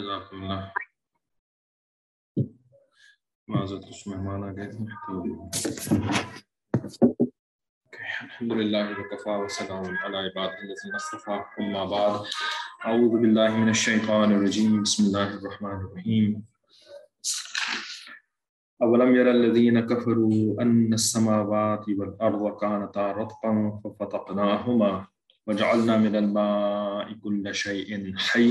[0.00, 0.68] جزاک اللہ۔
[3.48, 4.86] معذرت کچھ مہمان آ گئے۔ تھے
[8.20, 12.18] الحمد للہ وکفا وسلام علی عباد الذین اصطفى اما بعد۔
[12.84, 16.40] اعوذ باللہ من الشیطان الرجیم۔ بسم اللہ الرحمن الرحیم۔
[18.78, 25.04] اولم ير الذين كفروا ان السماوات والارض كانتا رتقا ففتقناهما
[25.46, 28.50] وجعلنا من الماء كل شيء حي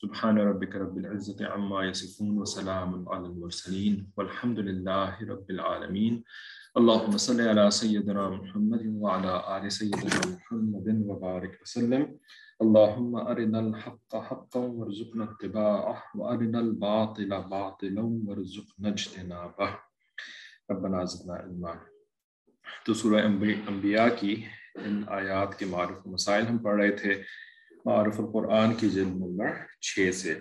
[0.00, 6.24] سبحان ربك رب العزة عما يصفون وسلام على المرسلين والحمد لله رب العالمين
[6.80, 12.16] اللهم صل على سيدنا محمد وعلى آل سيدنا محمد وبارك وسلم.
[12.62, 19.70] اللهم أرنا الحق حقا وارزقنا اتباعه وأرنا الباطل باطلا وارزقنا اجتنابه.
[20.70, 21.74] ربنا زدنا علما.
[22.84, 23.22] تو سورہ
[23.68, 24.34] انبیاء کی
[24.74, 27.22] ان آیات کے معرف مسائل ہم پڑھ رہے تھے.
[27.84, 29.46] معرف القرآن کی جلد نمبر
[29.80, 30.32] چھ سے۔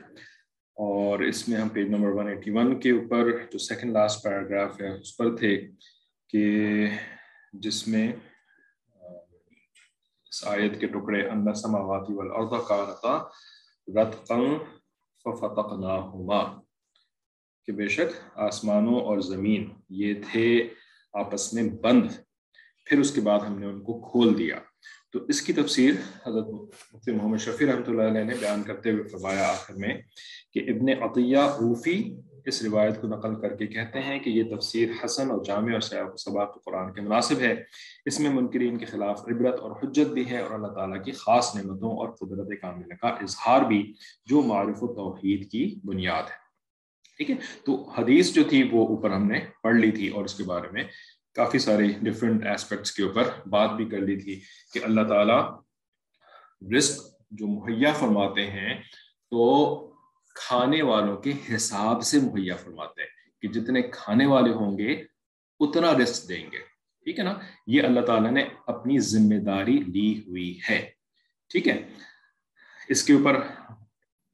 [0.75, 5.17] اور اس میں ہم پیج نمبر 181 کے اوپر جو سیکنڈ لاسٹ پیراگراف ہے، اس
[5.17, 5.67] پر تھے
[6.29, 6.63] کہ
[7.53, 8.13] جس میں،
[10.29, 13.23] اس آیت کے ٹکڑے ان سماواتی والارض کانتا
[14.01, 14.35] رتقا
[15.23, 16.61] ففتقناہما۔
[17.65, 20.69] کہ بے شک آسمانوں اور زمین یہ تھے
[21.13, 22.11] آپس میں بند۔
[22.85, 24.59] پھر اس کے بعد ہم نے ان کو کھول دیا۔
[25.11, 25.93] تو اس کی تفسیر
[26.27, 26.47] حضرت
[26.93, 29.97] مفتی محمد شفیع رحمۃ اللہ علیہ نے بیان کرتے ہوئے فرمایا آخر میں
[30.53, 32.15] کہ ابن عطیہ اوفی
[32.45, 35.81] اس روایت کو نقل کر کے کہتے ہیں کہ یہ تفسیر حسن اور جامع اور
[35.81, 37.63] سیاق سباق قرآن کے مناسب ہے۔
[38.05, 41.55] اس میں منکرین کے خلاف عبرت اور حجت بھی ہے اور اللہ تعالیٰ کی خاص
[41.55, 43.93] نعمتوں اور قدرت کاملہ کا اظہار بھی
[44.25, 46.49] جو معرف و توحید کی بنیاد ہے۔
[47.17, 50.33] ٹھیک ہے؟ تو حدیث جو تھی وہ اوپر ہم نے پڑھ لی تھی اور اس
[50.33, 50.83] کے بارے میں
[51.35, 54.41] کافی سارے ڈفرینٹ ایسپیکٹس کے اوپر بات بھی کر لی تھی
[54.73, 55.61] کہ اللہ تعالیٰ
[56.77, 57.01] رزق
[57.31, 58.81] جو مہیا فرماتے ہیں
[59.31, 59.75] تو
[60.35, 63.09] کھانے والوں کے حساب سے مہیا فرماتے ہیں
[63.41, 65.03] کہ جتنے کھانے والے ہوں گے
[65.59, 66.57] اتنا رزق دیں گے۔
[67.03, 67.33] ٹھیک ہے نا؟
[67.67, 70.91] یہ اللہ تعالیٰ نے اپنی ذمہ داری لی ہوئی ہے۔
[71.49, 71.87] ٹھیک ہے؟
[72.89, 73.35] اس کے اوپر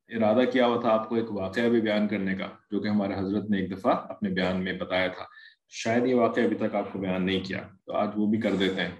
[0.07, 3.13] ارادہ کیا ہوا تھا آپ کو ایک واقعہ بھی بیان کرنے کا، جو کہ ہمارے
[3.13, 5.23] حضرت نے ایک دفعہ اپنے بیان میں بتایا تھا۔
[5.70, 8.56] شاید یہ واقعہ ابھی تک آپ کو بیان نہیں کیا، تو آج وہ بھی کر
[8.56, 8.96] دیتے ہیں۔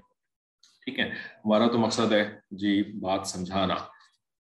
[0.86, 1.10] ٹھیک ہے،
[1.46, 3.76] ہمارا تو مقصد ہے جی بات سمجھانا،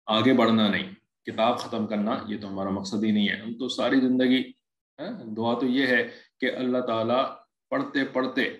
[0.06, 0.95] آگے بڑھنا نہیں،
[1.27, 4.53] کتاب ختم کرنا، یہ تو ہمارا مقصد ہی نہیں ہے۔ ہم تو ساری زندگی
[4.99, 6.09] ہاں، دعا تو یہ ہے
[6.41, 7.25] کہ اللہ تعالیٰ
[7.71, 8.59] پڑھتے پڑھتے،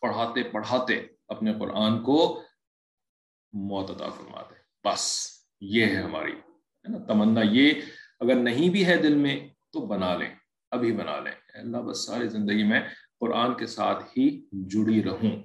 [0.00, 2.42] پڑھاتے پڑھاتے اپنے قرآن کو
[3.52, 4.54] موت عطا فرما دے۔
[4.84, 7.72] بس یہ ہے ہماری، ہے نا، تمنا یہ
[8.20, 10.34] اگر نہیں بھی ہے دل میں تو بنا لیں۔
[10.72, 12.80] ابھی بنا لیں۔ اللہ بس ساری زندگی میں
[13.20, 15.42] قرآن کے ساتھ ہی جڑی رہوں۔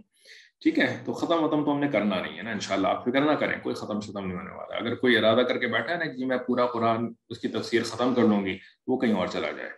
[0.62, 3.22] ٹھیک ہے؟ تو ختم ختم تو ہم نے کرنا نہیں ہے نا، انشاءاللہ۔ آپ فکر
[3.22, 5.98] نہ کریں، کوئی ختم ختم نہیں ہونے والا۔ اگر کوئی ارادہ کر کے بیٹھا ہے
[5.98, 8.58] نا کہ جی میں پورا قرآن اس کی تفسیر ختم کر لوں گی،
[8.88, 9.70] وہ کہیں اور چلا جائے۔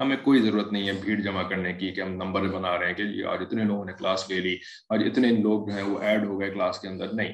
[0.00, 2.94] ہمیں کوئی ضرورت نہیں ہے بھیڑ جمع کرنے کی کہ ہم نمبر بنا رہے ہیں
[2.94, 4.56] کہ جی آج اتنے لوگوں نے کلاس لے لی،
[4.88, 7.32] آج اتنے لوگ جو ہیں وہ ایڈ ہو گئے کلاس کے اندر۔ نہیں،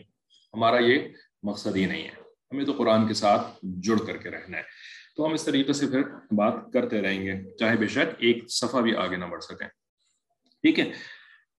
[0.54, 0.98] ہمارا یہ
[1.42, 2.22] مقصد ہی نہیں ہے۔
[2.52, 4.62] ہمیں تو قرآن کے ساتھ جڑ کر کے رہنا ہے۔
[5.16, 8.80] تو ہم اس طریقے سے پھر بات کرتے رہیں گے۔ چاہے بے شک ایک صفحہ
[8.80, 9.68] بھی آگے نہ بڑھ سکیں۔
[10.62, 10.92] ٹھیک ہے؟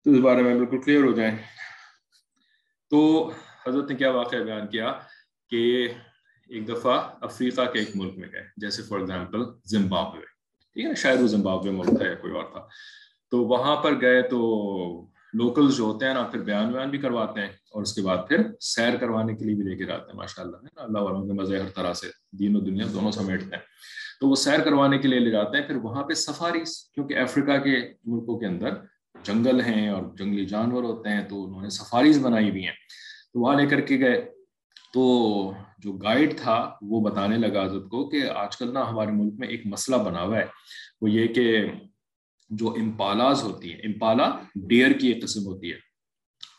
[0.03, 1.37] تو اس بارے میں بالکل کلیئر ہو جائیں۔
[2.89, 3.31] تو
[3.67, 4.99] حضرت نے کیا واقعہ بیان کیا
[5.49, 5.87] کہ
[6.49, 10.25] ایک دفعہ افریقہ کے ایک ملک میں گئے۔ جیسے فار ایگزامپل زمبابوے۔
[10.73, 12.67] ٹھیک ہے؟ شاید وہ زمبابوے ملک ہے کوئی اور تھا۔
[13.31, 14.39] تو وہاں پر گئے تو
[15.33, 18.17] لوکل جو ہوتے ہیں نا، پھر بیان ویان بھی کرواتے ہیں اور اس کے بعد
[18.27, 20.99] پھر سیر کروانے کے لیے بھی لے کے جاتے ہیں ماشاء اللہ ہے نا؟ اللہ
[20.99, 23.63] والوں کے مزے ہر طرح سے، دین و دنیا دونوں سمیٹتے ہیں۔
[24.19, 27.63] تو وہ سیر کروانے کے لیے لے جاتے ہیں، پھر وہاں پہ سفاریز، کیونکہ افریقہ
[27.63, 28.69] کے ملکوں کے اندر
[29.23, 32.73] جنگل ہیں اور جنگلی جانور ہوتے ہیں، تو انہوں نے سفاریز بنائی ہوئی ہیں۔
[33.33, 34.29] تو وہاں لے کر کے گئے۔
[34.93, 39.33] تو جو گائیڈ تھا، وہ بتانے لگا حضرت کو کہ آج کل نا ہمارے ملک
[39.37, 40.45] میں ایک مسئلہ بنا ہوا ہے۔
[41.01, 41.65] وہ یہ کہ
[42.55, 45.77] جو امپالاز ہوتی ہیں، امپالا ڈیئر کی ایک قسم ہوتی ہے۔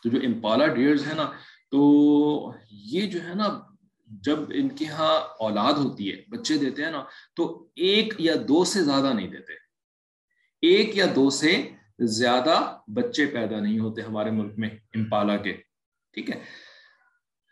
[0.03, 1.31] تو جو امپالا ڈیئرز ہیں نا،
[1.71, 3.59] تو یہ جو ہے نا،
[4.05, 7.03] جب ان کے ہاں اولاد ہوتی ہے، بچے دیتے ہیں نا،
[7.35, 9.53] تو ایک یا دو سے زیادہ نہیں دیتے۔
[10.61, 11.69] ایک یا دو سے
[11.99, 15.53] زیادہ بچے پیدا نہیں ہوتے ہمارے ملک میں امپالا کے۔
[16.13, 16.39] ٹھیک ہے؟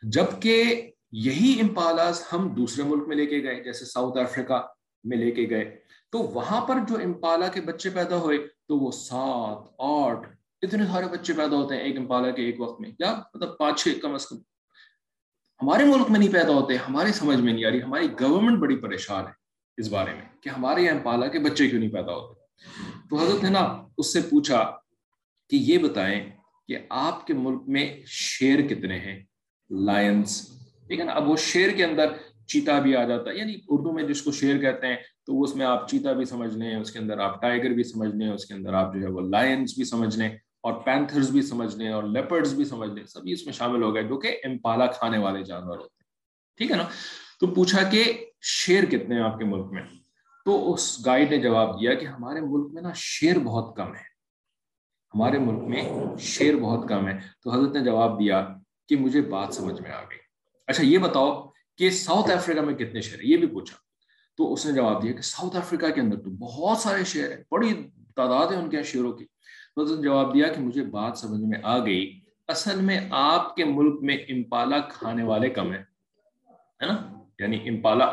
[0.01, 4.67] جبکہ یہی امپالاز ہم دوسرے ملک میں لے کے گئے، جیسے ساؤتھ افریقہ
[5.03, 5.82] میں لے کے گئے۔
[6.13, 10.27] تو وہاں پر جو امپالا کے بچے پیدا ہوئے تو وہ سات، آٹھ،
[10.61, 13.83] اتنے سارے بچے پیدا ہوتے ہیں ایک امپالا کے ایک وقت میں، یا مطلب پانچ،
[13.83, 14.37] چھ کم از کم۔
[15.61, 18.75] ہمارے ملک میں نہیں پیدا ہوتے ہماری سمجھ میں نہیں آ رہی، ہماری گورنمنٹ بڑی
[18.75, 19.31] پریشان ہے
[19.77, 22.39] اس بارے میں کہ ہمارے یہاں امپالا کے بچے کیوں نہیں پیدا ہوتے۔
[23.09, 24.71] تو حضرت نے نا، اس سے پوچھا
[25.49, 26.29] کہ یہ بتائیں
[26.67, 29.23] کہ آپ کے ملک میں شیر کتنے ہیں؟
[29.69, 30.49] لائنس
[30.87, 32.05] ٹھیک ہے نا، اب وہ شیر کے اندر
[32.47, 35.55] چیتا بھی آ جاتا ہے یعنی اردو میں جس کو شیر کہتے ہیں تو اس
[35.55, 38.45] میں آپ چیتا بھی سمجھ لیں اس کے اندر آپ ٹائیگر بھی سمجھ لیں اس
[38.45, 40.29] کے اندر آپ جو ہے وہ لائنس بھی سمجھ لیں
[40.61, 43.95] اور پینتھرز بھی سمجھ لیں اور لیپرڈز بھی سمجھ لیں سبھی اس میں شامل ہو
[43.95, 46.03] گئے جو کہ امپالا کھانے والے جانور ہوتے ہیں۔
[46.57, 46.83] ٹھیک ہے نا؟
[47.39, 49.81] تو پوچھا کہ شیر کتنے ہیں آپ کے ملک میں؟
[50.45, 54.13] تو اس گائیڈ نے جواب دیا کہ ہمارے ملک میں نا شیر بہت کم ہے۔
[55.15, 55.89] ہمارے ملک میں
[56.19, 58.47] شیر بہت کم ہے۔ تو حضرت نے جواب دیا
[58.89, 60.17] کہ مجھے بات سمجھ میں آ گئی۔
[60.67, 61.47] اچھا یہ بتاؤ
[61.77, 63.77] کہ ساؤتھ افریقہ میں کتنے شیر ہیں؟ یہ بھی پوچھا۔
[64.37, 67.43] تو اس نے جواب دیا کہ ساؤتھ افریقہ کے اندر تو بہت سارے شیر ہیں،
[67.51, 67.73] بڑی
[68.15, 69.25] تعداد ہے ان کے شیروں کی۔
[69.75, 73.55] تو اس نے جواب دیا کہ مجھے بات سمجھ میں آ گئی، اصل میں آپ
[73.55, 75.83] کے ملک میں امپالا کھانے والے کم ہیں،
[76.49, 78.05] ہے نا؟ یعنی امپالا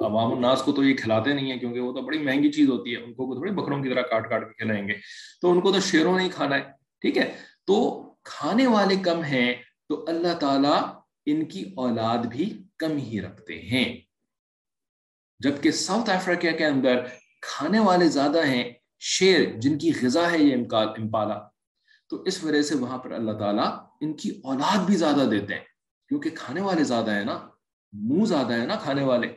[0.00, 2.92] عوام الناس کو تو یہ کھلاتے نہیں ہیں کیونکہ وہ تو بڑی مہنگی چیز ہوتی
[2.92, 4.94] ہے، ان کو تھوڑی بکروں کی طرح کاٹ کاٹ کے کھلائیں گے۔
[5.40, 6.62] تو ان کو تو شیروں نہیں کھانا ہے،
[7.00, 7.34] ٹھیک ہے؟
[7.66, 9.54] تو کھانے والے کم ہیں
[9.88, 10.82] تو اللہ تعالیٰ
[11.26, 14.11] ان کی اولاد بھی کم ہی رکھتے ہیں۔
[15.42, 17.04] جبکہ ساؤتھ افریقہ کے اندر
[17.42, 21.40] کھانے والے زیادہ ہیں، شیر جن کی غذا ہے یہ امپالا۔
[22.10, 25.64] تو اس وجہ سے وہاں پر اللہ تعالیٰ ان کی اولاد بھی زیادہ دیتے ہیں۔
[26.08, 27.48] کیونکہ کھانے والے زیادہ ہیں نا،
[27.92, 29.28] منہ زیادہ ہے نا کھانے والے۔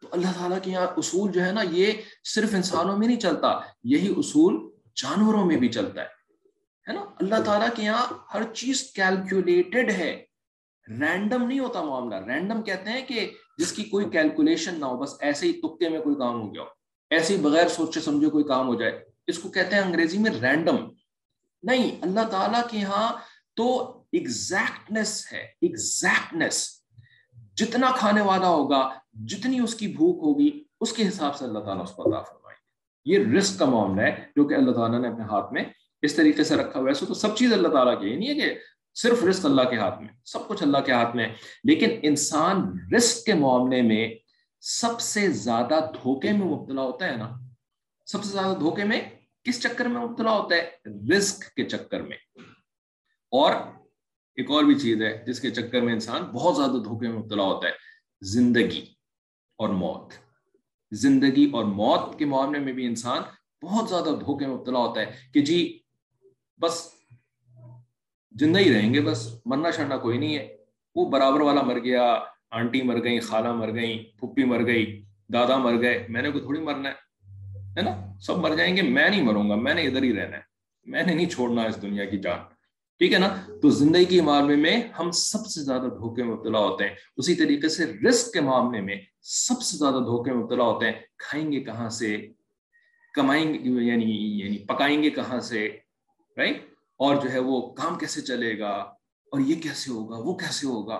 [0.00, 1.92] تو اللہ تعالیٰ کے یہاں اصول جو ہے نا، یہ
[2.24, 6.06] صرف انسانوں میں نہیں چلتا، یہی اصول جانوروں میں بھی چلتا ہے۔
[6.88, 10.24] ہے نا؟ اللہ تعالیٰ کے یہاں ہر چیز کیلکولیٹڈ ہے۔
[10.88, 12.14] رینڈم نہیں ہوتا معاملہ.
[12.14, 16.00] رینڈم کہتے ہیں کہ جس کی کوئی کیلکولیشن نہ ہو، بس ایسے ہی تکے میں
[16.00, 16.62] کوئی کام ہو گیا.
[16.62, 16.68] ہو
[17.10, 18.92] ایسے ہی بغیر سوچے سمجھے کوئی کام ہو جائے.
[19.26, 20.76] اس کو کہتے ہیں انگریزی میں رینڈم
[21.62, 23.12] نہیں، اللہ تعالیٰ کے یہاں
[23.56, 23.66] تو
[24.12, 26.68] ایگزیکٹنس ہے ایگزیکٹنس
[27.56, 30.50] جتنا کھانے والا ہوگا، جتنی اس کی بھوک ہوگی،
[30.80, 32.56] اس کے حساب سے اللہ تعالیٰ اس کو عطا فرمائے.
[33.06, 35.64] یہ رسک کا معاملہ ہے، جو کہ اللہ تعالیٰ نے اپنے ہاتھ میں
[36.02, 38.54] اس طریقے سے رکھا ہوا ویسے تو سب چیز اللہ تعالیٰ کی نہیں ہے کہ
[38.94, 41.28] صرف رسک اللہ کے ہاتھ میں، سب کچھ اللہ کے ہاتھ میں۔
[41.64, 44.14] لیکن انسان رسک کے معاملے میں
[44.60, 47.30] سب سے زیادہ دھوکے میں مبتلا ہوتا ہے نا۔
[48.06, 49.00] سب سے زیادہ دھوکے میں
[49.44, 50.70] کس چکر میں مبتلا ہوتا ہے؟
[51.16, 52.16] رسک کے چکر میں۔
[53.30, 53.54] اور
[54.34, 57.42] ایک اور بھی چیز ہے جس کے چکر میں انسان بہت زیادہ دھوکے میں مبتلا
[57.42, 57.72] ہوتا ہے،
[58.20, 58.84] زندگی
[59.58, 60.12] اور موت۔
[60.92, 63.22] زندگی اور موت کے معاملے میں بھی انسان
[63.62, 65.78] بہت زیادہ دھوکے میں مبتلا ہوتا ہے کہ جی
[66.60, 67.01] بس
[68.40, 70.56] زندہ ہی رہیں گے، بس مرنا شرنا کوئی نہیں ہے۔
[70.94, 72.18] وہ برابر والا مر گیا،
[72.50, 75.02] آنٹی مر گئی خالہ مر گئی پھپھی مر گئی،
[75.32, 76.90] دادا مر گئے، میں نے کو تھوڑی مرنا
[77.76, 80.36] ہے نا؟ سب مر جائیں گے، میں نہیں مروں گا، میں نے ادھر ہی رہنا
[80.36, 80.52] ہے۔
[80.84, 82.38] میں نے نہیں چھوڑنا اس دنیا کی جان۔
[82.98, 83.28] ٹھیک ہے نا؟
[83.62, 87.34] تو زندگی کے معاملے میں ہم سب سے زیادہ دھوکے میں مبتلا ہوتے ہیں۔ اسی
[87.34, 91.52] طریقے سے رسک کے معاملے میں سب سے زیادہ دھوکے میں مبتلا ہوتے ہیں۔ کھائیں
[91.52, 92.28] گے کہاں سے؟
[93.14, 95.68] کمائیں گے یعنی یعنی پکائیں گے کہاں سے؟
[96.36, 96.71] رائٹ
[97.02, 98.70] اور جو ہے وہ کام کیسے چلے گا
[99.32, 100.96] اور یہ کیسے ہوگا، وہ کیسے ہوگا،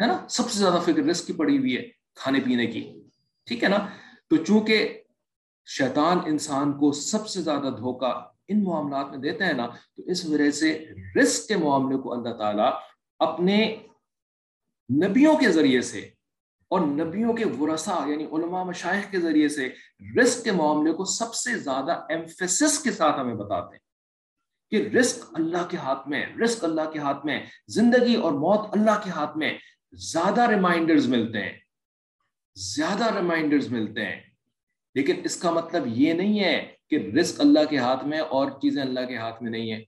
[0.00, 1.82] ہے نا؟ سب سے زیادہ فکر رسک کی پڑی ہوئی ہے
[2.14, 2.82] کھانے پینے کی،
[3.46, 3.86] ٹھیک ہے نا؟
[4.30, 5.02] تو چونکہ
[5.66, 8.08] شیطان انسان کو سب سے زیادہ دھوکا
[8.48, 10.72] ان معاملات میں دیتے ہیں نا، تو اس وجہ سے
[11.22, 12.70] رسک کے معاملے کو اللہ تعالیٰ
[13.18, 13.58] اپنے
[14.90, 16.00] نبیوں کے ذریعے سے
[16.70, 19.68] اور نبیوں کے ورثا یعنی علماء مشائق کے ذریعے سے
[20.20, 23.81] رسک کے معاملے کو سب سے زیادہ ایمفیسس کے ساتھ ہمیں بتاتے ہیں۔
[24.72, 29.00] کہ رسک اللہ کے ہاتھ میں رسک اللہ کے ہاتھ میں، زندگی اور موت اللہ
[29.04, 29.58] کے ہاتھ میں
[29.92, 31.58] زیادہ ریمائنڈرز ملتے ہیں۔
[32.54, 34.20] زیادہ ریمائنڈرز ملتے ہیں۔
[34.94, 38.82] لیکن اس کا مطلب یہ نہیں ہے کہ رزق اللہ کے ہاتھ میں اور چیزیں
[38.82, 39.84] اللہ کے ہاتھ میں نہیں ہیں۔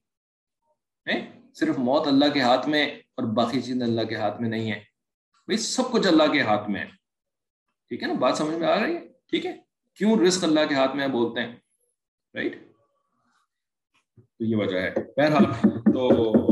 [1.54, 4.80] صرف موت اللہ کے ہاتھ میں اور باقی چیزیں اللہ کے ہاتھ میں نہیں ہیں۔
[5.46, 6.90] بھائی، سب کچھ اللہ کے ہاتھ میں۔ ہے
[7.88, 9.00] ٹھیک ہے نا؟ بات سمجھ میں آ رہی ہے؟
[9.30, 9.56] ٹھیک ہے۔
[9.94, 11.56] کیوں رزق اللہ کے ہاتھ میں بولتے ہیں؟
[12.34, 12.73] رائٹ
[14.38, 16.44] تو یہ وجہ ہے۔ بہرحال، تو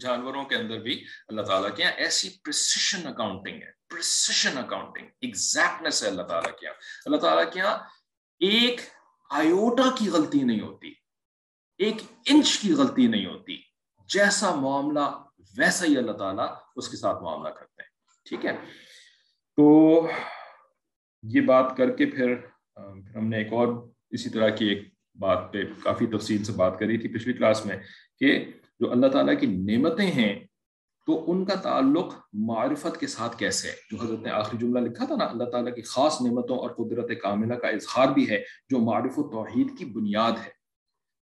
[0.00, 6.02] جانوروں کے اندر بھی اللہ تعالیٰ کے یہاں ایسی پرسیشن اکاؤنٹنگ ہے۔ پرسیشن اکاؤنٹنگ ایگزیکٹنس
[6.02, 6.74] ہے اللہ تعالیٰ کے یہاں۔
[7.06, 7.78] اللہ تعالیٰ کے یہاں
[8.40, 8.80] ایک
[9.30, 10.94] آیوٹا کی غلطی نہیں ہوتی۔
[11.78, 11.96] ایک
[12.26, 13.56] انچ کی غلطی نہیں ہوتی۔
[14.08, 15.24] جیسا معاملہ،
[15.58, 17.90] ویسا ہی اللہ تعالیٰ اس کے ساتھ معاملہ کرتے ہیں۔
[18.28, 18.56] ٹھیک ہے؟
[19.56, 20.00] تو
[21.22, 22.34] یہ بات کر کے پھر
[23.16, 26.98] ہم نے ایک اور اسی طرح کی ایک بات پہ کافی تفصیل سے بات کری
[26.98, 27.76] تھی پچھلی کلاس میں
[28.20, 30.46] کہ جو اللہ تعالیٰ کی نعمتیں ہیں،
[31.06, 35.04] تو ان کا تعلق معرفت کے ساتھ کیسے ہے؟ جو حضرت نے آخری جملہ لکھا
[35.04, 38.78] تھا نا، اللہ تعالیٰ کی خاص نعمتوں اور قدرت کاملہ کا اظہار بھی ہے، جو
[38.78, 40.50] معرف و توحید کی بنیاد ہے۔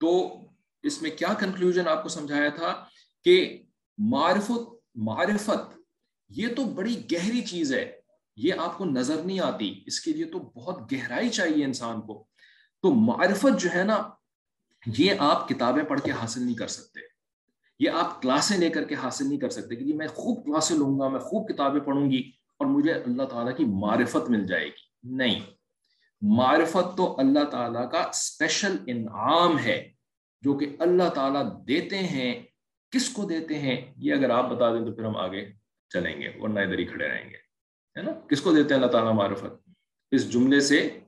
[0.01, 0.39] تو
[0.83, 2.85] اس میں کیا کنکلوژن آپ کو سمجھایا تھا
[3.25, 3.63] کہ
[3.99, 5.79] معرفت معرفت
[6.29, 7.93] یہ تو بڑی گہری چیز ہے،
[8.37, 12.27] یہ آپ کو نظر نہیں آتی، اس کے لیے تو بہت گہرائی چاہیے انسان کو۔
[12.85, 14.03] تو معرفت جو ہے نا،
[14.99, 17.01] یہ آپ کتابیں پڑھ کے حاصل نہیں کر سکتے۔
[17.79, 20.77] یہ آپ کلاسیں لے کر کے حاصل نہیں کر سکتے کہ جی میں خوب کلاسیں
[20.77, 24.67] لوں گا، میں خوب کتابیں پڑھوں گی اور مجھے اللہ تعالیٰ کی معرفت مل جائے
[24.67, 25.41] گی۔ نہیں۔
[26.23, 29.93] معرفت تو اللہ تعالیٰ کا اسپیشل انعام ہے،
[30.43, 32.43] جو کہ اللہ تعالیٰ دیتے ہیں۔
[32.91, 35.53] کس کو دیتے ہیں؟ یہ اگر آپ بتا دیں تو پھر ہم آگے
[35.89, 37.37] چلیں گے، ورنہ ادھر ہی کھڑے رہیں گے۔
[37.99, 39.71] ہے نا؟ کس کو دیتے ہیں اللہ تعالیٰ معرفت؟
[40.11, 41.01] اس جملے سے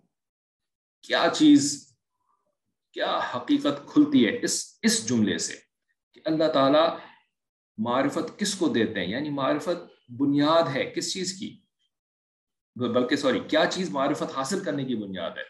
[1.06, 1.92] کیا چیز،
[2.92, 5.54] کیا حقیقت کھلتی ہے اس اس جملے سے
[6.12, 6.98] کہ اللہ تعالیٰ
[7.78, 11.60] معرفت کس کو دیتے ہیں؟ یعنی معرفت بنیاد ہے کس چیز کی؟
[12.74, 15.42] بلکہ سوری، کیا چیز معرفت حاصل کرنے کی بنیاد ہے؟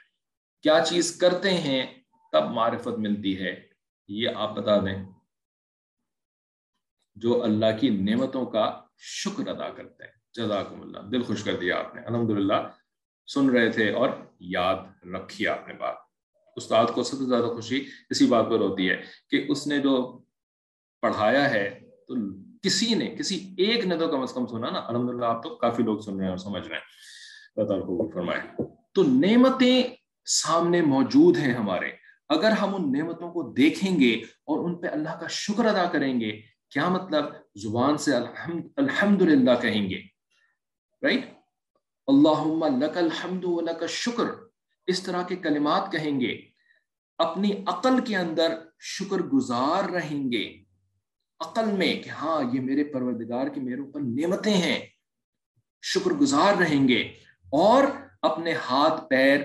[0.62, 1.86] کیا چیز کرتے ہیں
[2.32, 3.68] تب معرفت ملتی ہے؟
[4.08, 5.04] یہ آپ بتا دیں۔
[7.14, 11.78] جو اللہ کی نعمتوں کا شکر ادا کرتے ہیں۔ جزاکم اللہ۔ دل خوش کر دیا
[11.78, 12.85] آپ نے۔ الحمدللہ۔
[13.26, 14.08] سن رہے تھے اور
[14.40, 15.94] یاد رکھی آپ نے بات۔
[16.56, 20.22] استاد کو سب سے زیادہ خوشی اسی بات پر ہوتی ہے کہ اس نے جو
[21.00, 22.14] پڑھایا ہے تو
[22.62, 25.54] کسی نے، کسی ایک نے تو کم از کم سنا نا۔ الحمد للہ آپ تو
[25.54, 26.82] کافی لوگ سن رہے ہیں اور سمجھ رہے ہیں۔
[28.14, 28.62] فرمائے۔
[28.94, 29.82] تو نعمتیں
[30.24, 31.88] سامنے موجود ہیں ہمارے۔
[32.28, 36.20] اگر ہم ان نعمتوں کو دیکھیں گے اور ان پہ اللہ کا شکر ادا کریں
[36.20, 36.40] گے،
[36.70, 38.16] کیا مطلب؟ زبان سے
[38.76, 39.98] الحمد للہ کہیں گے۔
[41.02, 41.35] رائٹ
[42.06, 42.64] اللہ
[42.98, 44.24] الحمد لک شکر
[44.86, 46.40] اس طرح کے کلمات کہیں گے،
[47.18, 50.64] اپنی عقل کے اندر شکر گزار رہیں گے۔
[51.40, 54.86] عقل میں کہ ہاں یہ میرے پروردگار کی میرے اوپر نعمتیں ہیں،
[55.82, 57.02] شکر گزار رہیں گے۔
[57.52, 57.84] اور
[58.22, 59.40] اپنے ہاتھ، پیر،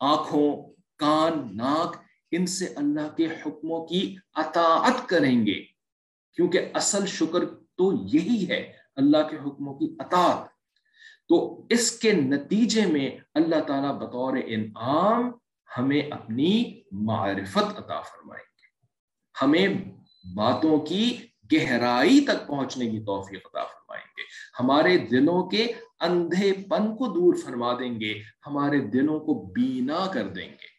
[0.00, 1.96] آنکھوں، کان، ناک،
[2.30, 5.64] ان سے اللہ کے حکموں کی اطاعت کریں گے۔
[6.32, 10.57] کیونکہ اصل شکر تو یہی ہے، اللہ کے حکموں کی اطاعت۔
[11.28, 15.32] تو اس کے نتیجے میں اللہ تعالیٰ بطور انعام
[15.78, 18.66] ہمیں اپنی معرفت عطا فرمائیں گے۔
[19.42, 19.68] ہمیں
[20.34, 21.16] باتوں کی
[21.52, 24.22] گہرائی تک پہنچنے کی توفیق عطا فرمائیں گے۔
[24.60, 28.14] ہمارے دلوں کے اندھے پن کو دور فرما دیں گے۔
[28.46, 30.78] ہمارے دلوں کو بینا کر دیں گے۔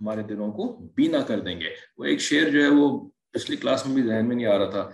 [0.00, 1.68] ہمارے دلوں کو بینا کر دیں گے۔
[1.98, 4.70] وہ ایک شعر جو ہے وہ پچھلی کلاس میں بھی ذہن میں نہیں آ رہا
[4.70, 4.90] تھا۔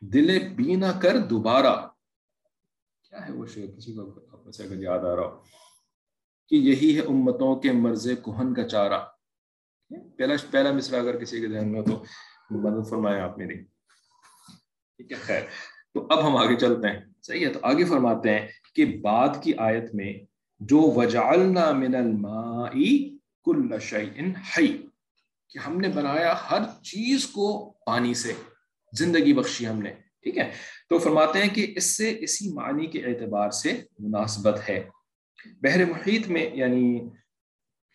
[0.00, 1.93] دل بینا کر دوبارہ۔
[3.14, 5.42] کیا ہے وہ شعر کسی کو اپنے سے اگر یاد آ رہا ہو۔
[6.48, 8.98] کہ یہی ہے امتوں کے مرض کوہن کا چارہ۔
[10.18, 12.04] پہلا پہلا مصرا اگر کسی کے ذہن میں ہو تو
[12.50, 13.64] مدد فرمائے آپ میری۔
[14.96, 15.40] ٹھیک ہے، خیر۔
[15.94, 19.54] تو اب ہم آگے چلتے ہیں۔ صحیح ہے، تو آگے فرماتے ہیں کہ بعد کی
[19.58, 20.14] آیت میں
[20.60, 22.70] جو وجعلنا من الماء
[23.44, 24.22] کل شیء
[24.58, 24.86] حی،
[25.48, 28.32] کہ ہم نے بنایا ہر چیز کو پانی سے،
[28.92, 30.50] زندگی بخشی ہم نے۔ ٹھیک ہے؟
[30.88, 34.88] تو فرماتے ہیں کہ اس سے اسی معنی کے اعتبار سے مناسبت ہے۔
[35.60, 37.08] بحر محیط میں یعنی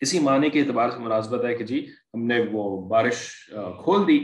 [0.00, 3.50] اسی معنی کے اعتبار سے مناسبت ہے کہ جی ہم نے وہ بارش
[3.84, 4.18] کھول دی۔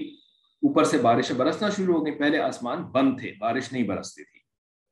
[0.63, 4.41] اوپر سے بارشیں برسنا شروع ہو گئی۔ پہلے آسمان بند تھے، بارش نہیں برستی تھی۔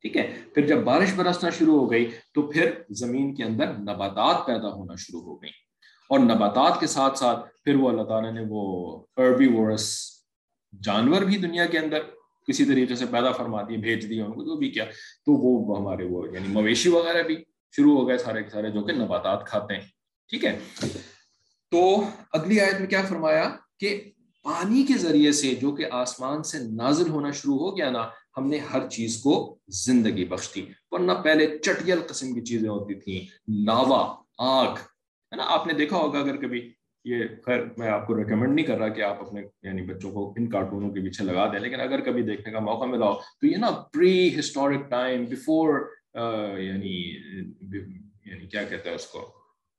[0.03, 4.47] ٹھیک ہے؟ پھر جب بارش برسنا شروع ہو گئی، تو پھر زمین کے اندر نباتات
[4.47, 5.51] پیدا ہونا شروع ہو گئی
[6.11, 10.11] اور نباتات کے ساتھ ساتھ پھر وہ اللہ تعالیٰ نے وہ اربی وورس
[10.83, 12.01] جانور بھی دنیا کے اندر
[12.47, 14.85] کسی طریقے سے پیدا فرما دیے بھیج دیے ان کو جو بھی کیا،
[15.27, 17.37] تو وہ ہمارے وہ یعنی مویشی وغیرہ بھی
[17.77, 19.81] شروع ہو گئے سارے کے سارے جو کہ نباتات کھاتے ہیں،
[20.29, 20.59] ٹھیک ہے؟
[21.71, 24.11] تو اگلی آیت میں کیا فرمایا کہ
[24.43, 28.49] پانی کے ذریعے سے جو کہ آسمان سے نازل ہونا شروع ہو گیا نا، ہم
[28.49, 33.21] نے ہر چیز کو زندگی بخش دی۔ ورنہ پہلے چٹیل قسم کی چیزیں ہوتی تھیں
[33.67, 34.75] لاوا آگ
[35.33, 36.73] ہے نا؟ آپ نے دیکھا ہوگا اگر کبھی
[37.05, 40.33] یہ خیر، میں آپ کو ریکمینڈ نہیں کر رہا کہ آپ اپنے یعنی بچوں کو
[40.39, 43.47] ان کارٹونوں کے پیچھے لگا دیں، لیکن اگر کبھی دیکھنے کا موقع ملا ہو، تو
[43.47, 45.81] یہ نا پری ہسٹورک ٹائم بفور
[46.59, 46.97] یعنی
[48.27, 49.21] یعنی کیا کہتے ہیں اس کو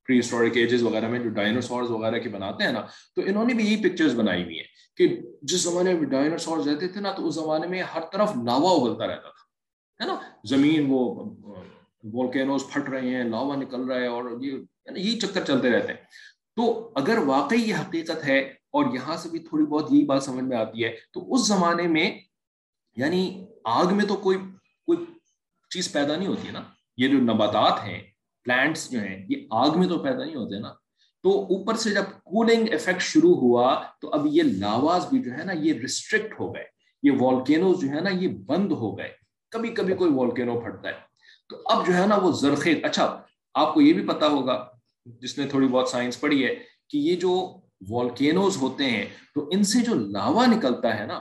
[0.07, 3.53] پری ہسٹورک ایجز وغیرہ میں جو ڈائنوسورز وغیرہ کی بناتے ہیں نا، تو انہوں نے
[3.53, 4.67] بھی یہی پکچرز بنائی ہوئی ہیں
[4.97, 5.07] کہ
[5.41, 9.07] جس زمانے میں ڈائنوسورز رہتے تھے نا، تو اس زمانے میں ہر طرف لاوا ابلتا
[9.07, 10.99] رہتا تھا، ہے نا؟ زمین وہ
[12.03, 15.93] وولکینوز پھٹ رہے ہیں، لاوا نکل رہا ہے اور یہ یعنی یہی چکر چلتے رہتے
[15.93, 15.99] ہیں۔
[16.55, 20.43] تو اگر واقعی یہ حقیقت ہے اور یہاں سے بھی تھوڑی بہت یہی بات سمجھ
[20.43, 22.19] میں آتی ہے، تو اس زمانے میں
[22.95, 24.37] یعنی آگ میں تو کوئی
[24.85, 25.05] کوئی
[25.69, 26.63] چیز پیدا نہیں ہوتی ہے نا۔
[26.97, 28.03] یہ جو نباتات ہیں
[28.43, 30.73] پلانٹس جو ہیں، یہ آگ میں تو پیدا نہیں ہوتے نا۔
[31.23, 35.43] تو اوپر سے جب کولنگ افیکٹ شروع ہوا، تو اب یہ لاواز بھی جو ہے
[35.43, 36.63] نا، یہ ریسٹرکٹ ہو گئے۔
[37.03, 39.09] یہ والکینوز جو ہے نا، یہ بند ہو گئے۔
[39.51, 40.93] کبھی کبھی کوئی والکینو پھٹتا ہے۔
[41.49, 43.21] تو اب جو ہے نا، وہ زرخیز اچھا
[43.53, 44.74] آپ کو یہ بھی پتا ہوگا
[45.05, 46.55] جس نے تھوڑی بہت سائنس پڑھی ہے،
[46.89, 47.59] کہ یہ جو
[47.89, 51.19] والکینوز ہوتے ہیں، تو ان سے جو لاوا نکلتا ہے نا،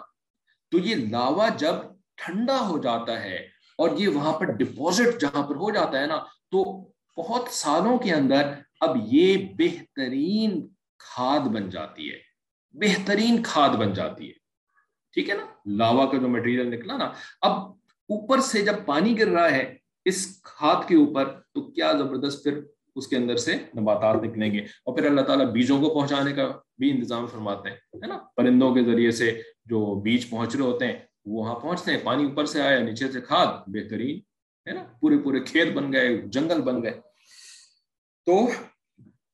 [0.71, 1.75] تو یہ لاوا جب
[2.17, 3.37] ٹھنڈا ہو جاتا ہے
[3.79, 6.17] اور یہ وہاں پر ڈپوزٹ جہاں پر ہو جاتا ہے نا،
[6.51, 12.19] تو بہت سالوں کے اندر اب یہ بہترین کھاد بن جاتی ہے۔
[12.73, 14.33] بہترین کھاد بن جاتی ہے۔
[15.13, 17.53] ٹھیک ہے نا؟ لاوا کا جو مٹیریل نکلا نا، اب
[18.09, 22.61] اوپر سے جب پانی گر رہا ہے اس کھاد کے اوپر، تو کیا زبردست پھر
[22.97, 26.53] اس کے اندر سے نباتات نکلیں گے۔ اور پھر اللہ تعالیٰ بیجوں کو پہنچانے کا
[26.79, 30.87] بھی انتظام فرماتے ہیں، ہے نا؟ پرندوں کے ذریعے سے جو بیج پہنچ رہے ہوتے
[30.87, 34.17] ہیں، وہ وہاں پہنچتے ہیں۔ پانی اوپر سے آیا، نیچے سے کھاد، بہترین،
[34.69, 37.01] ہے نا؟ پورے پورے کھیت بن گئے، جنگل بن گئے۔
[38.27, 38.47] تو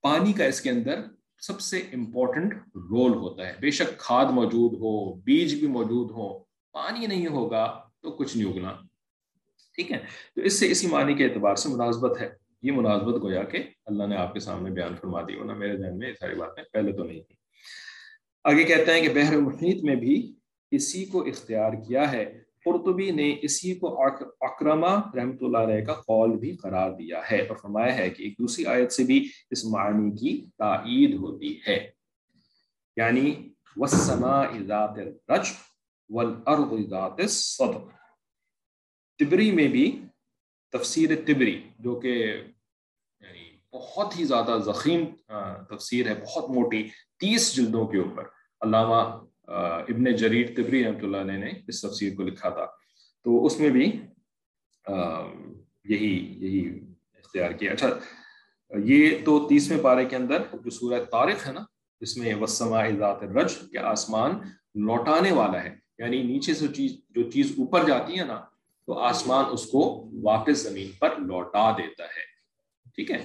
[0.02, 1.00] پانی کا اس کے اندر
[1.40, 6.38] سب سے امپورٹنٹ رول ہوتا ہے۔ بے شک کھاد موجود ہو، بیج بھی موجود ہو،
[6.72, 8.72] پانی نہیں ہوگا تو کچھ نہیں اگنا۔
[9.74, 9.98] ٹھیک ہے؟
[10.34, 14.06] تو اس سے اسی معنی کے اعتبار سے مناسبت ہے۔ یہ مناسبت گویا کہ اللہ
[14.06, 16.92] نے آپ کے سامنے بیان فرما دی، ورنہ میرے ذہن میں یہ ساری باتیں پہلے
[16.92, 17.34] تو نہیں تھی
[18.44, 20.34] آگے کہتے ہیں کہ بحر محیط میں بھی
[20.70, 24.02] اسی کو اختیار کیا ہے۔ قرطبی نے اسی کو
[24.40, 28.32] اکرما رحمۃ اللہ علیہ کا قول بھی قرار دیا ہے اور فرمایا ہے کہ ایک
[28.38, 31.90] دوسری آیت سے بھی اس معنی کی تائید ہوتی ہے۔
[32.96, 33.48] یعنی
[34.66, 35.48] ذات الرج
[36.08, 37.88] والارض ذات الصدر۔
[39.18, 40.00] تبری میں بھی
[40.72, 42.42] تفسیر تبری، جو کہ
[43.20, 45.04] یعنی بہت ہی زیادہ زخیم
[45.70, 46.82] تفسیر ہے، بہت موٹی،
[47.18, 48.24] تیس جلدوں کے اوپر۔
[48.60, 49.24] علامہ
[49.88, 52.66] ابن جریر تبری رحمۃ اللہ علیہ نے اس تفسیر کو لکھا تھا۔
[53.24, 54.00] تو اس میں بھی
[55.84, 56.80] یہی یہی
[57.14, 57.88] اختیار کیا۔ اچھا
[58.84, 61.60] یہ تو تیسویں پارے کے اندر جو سورہ تاریخ ہے نا،
[62.00, 64.30] اس میں وسما ذات رج کے آسمان
[64.74, 68.40] لوٹانے والا ہے۔ یعنی نیچے سے چیز، جو چیز اوپر جاتی ہے نا
[68.90, 72.22] تو آسمان اس کو واپس زمین پر لوٹا دیتا ہے۔
[72.94, 73.18] ٹھیک ہے؟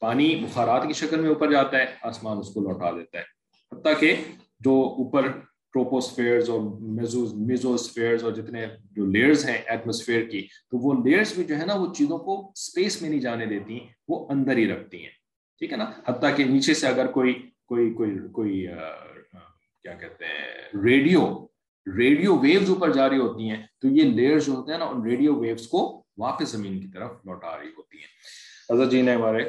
[0.00, 3.24] پانی بخارات کی شکل میں اوپر جاتا ہے، آسمان اس کو لوٹا دیتا ہے۔
[3.72, 4.16] حتیٰ کہ
[4.60, 5.28] جو اوپر
[5.72, 6.60] ٹروپوسفیئرز اور
[7.36, 11.74] میزوسفیئرز اور جتنے جو لیئرز ہیں ایٹماسفیئر کی، تو وہ لیئرز بھی جو ہے نا،
[11.74, 15.12] وہ چیزوں کو اسپیس میں نہیں جانے دیتی، وہ اندر ہی رکھتی ہیں۔
[15.58, 18.66] ٹھیک ہے نا؟ حتیٰ کہ نیچے سے اگر کوئی کوئی کوئی کوئی
[19.82, 21.46] کیا کہتے ہیں، ریڈیو
[21.86, 25.34] ریڈیو ویوز اوپر جاری ہوتی ہیں، تو یہ لیئرز جو ہوتے ہیں نا، ان ریڈیو
[25.40, 25.80] ویوز کو
[26.18, 28.10] واپس زمین کی طرف لوٹا رہی ہوتی ہیں۔
[28.70, 29.44] حضرت جی نے ہمارے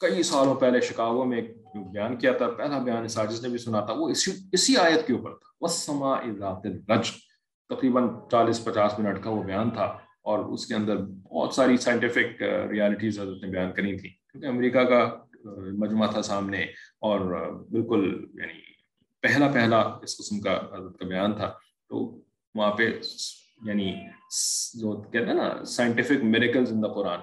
[0.00, 1.50] کئی سالوں پہلے شکاگو میں ایک
[1.92, 5.12] بیان کیا تھا، پہلا بیان ساجز نے بھی سنا تھا، وہ اسی اسی آیت کے
[5.12, 7.10] اوپر تھا۔ وسما ذات الرج
[7.70, 9.84] تقریباً چالیس پچاس منٹ کا وہ بیان تھا،
[10.22, 10.96] اور اس کے اندر
[11.30, 16.06] بہت ساری سائنٹیفک ریالٹیز uh, حضرت نے بیان کری تھی کیونکہ امریکہ کا uh, مجمع
[16.06, 16.62] تھا سامنے
[17.08, 18.60] اور uh, بالکل یعنی
[19.22, 21.54] پہلا پہلا اس قسم کا حضرت کا بیان تھا،
[21.88, 22.20] تو
[22.54, 23.00] وہاں پہ
[23.64, 23.94] یعنی
[24.74, 27.18] جو کہتے ہیں نا سائنٹیفک میریکلز ان دا قرآن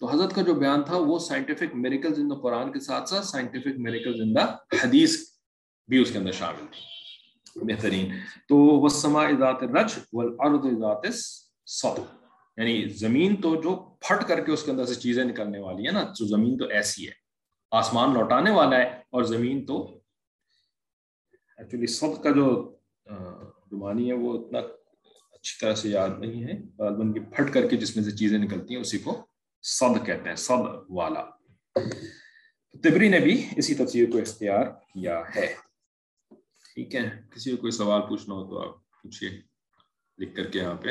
[0.00, 3.26] تو حضرت کا جو بیان تھا، وہ سائنٹیفک میریکلز ان دا قرآن کے ساتھ ساتھ
[3.26, 4.44] سائنٹیفک میریکلز ان دا
[4.84, 5.18] حدیث
[5.88, 6.80] بھی اس کے اندر شامل تھی۔
[7.56, 8.12] بہترین۔
[8.48, 11.06] تو وہ سما اضاط رج والارض اضاط
[11.66, 11.98] صد
[12.56, 15.92] یعنی زمین تو جو پھٹ کر کے اس کے اندر سے چیزیں نکلنے والی ہیں
[15.92, 17.12] نا، تو زمین تو ایسی ہے۔
[17.70, 19.97] آسمان لوٹانے والا ہے اور زمین تو
[21.58, 22.76] ایکچولی صد کا جو
[23.70, 24.58] زمانی ہے، وہ اتنا
[25.32, 28.38] اچھی طرح سے یاد نہیں ہے۔ غالباً کی پھٹ کر کے جس میں سے چیزیں
[28.38, 29.26] نکلتی ہیں، اسی کو
[29.62, 31.24] صد کہتے ہیں صد والا۔
[32.82, 35.54] تبری نے بھی اسی تفسیر کو اختیار کیا ہے۔
[36.74, 39.30] ٹھیک ہے، کسی کو کوئی سوال پوچھنا ہو تو آپ پوچھیے۔
[40.18, 40.88] لکھ کر کے یہاں پہ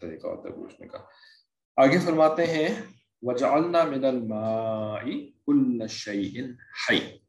[0.00, 0.98] طریقہ ہوتا ہے پوچھنے کا۔
[1.76, 2.68] آگے فرماتے ہیں،
[3.22, 5.02] وجعلنا من الماء
[5.46, 6.42] كل شيء
[6.90, 7.21] حي۔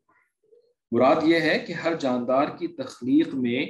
[0.93, 3.65] مراد یہ ہے کہ ہر جاندار کی تخلیق میں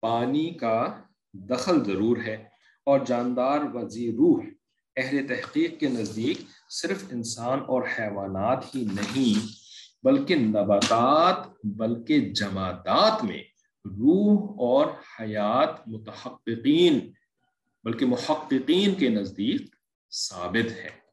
[0.00, 1.00] پانی کا
[1.32, 2.44] دخل ضرور ہے
[2.86, 4.44] اور جاندار وزیر روح
[4.96, 6.38] اہل تحقیق کے نزدیک
[6.70, 9.46] صرف انسان اور حیوانات ہی نہیں،
[10.04, 13.42] بلکہ نباتات، بلکہ جمادات میں
[13.84, 14.86] روح اور
[15.20, 17.10] حیات متحققین،
[17.84, 19.74] بلکہ محققین کے نزدیک
[20.12, 21.03] ثابت ہے۔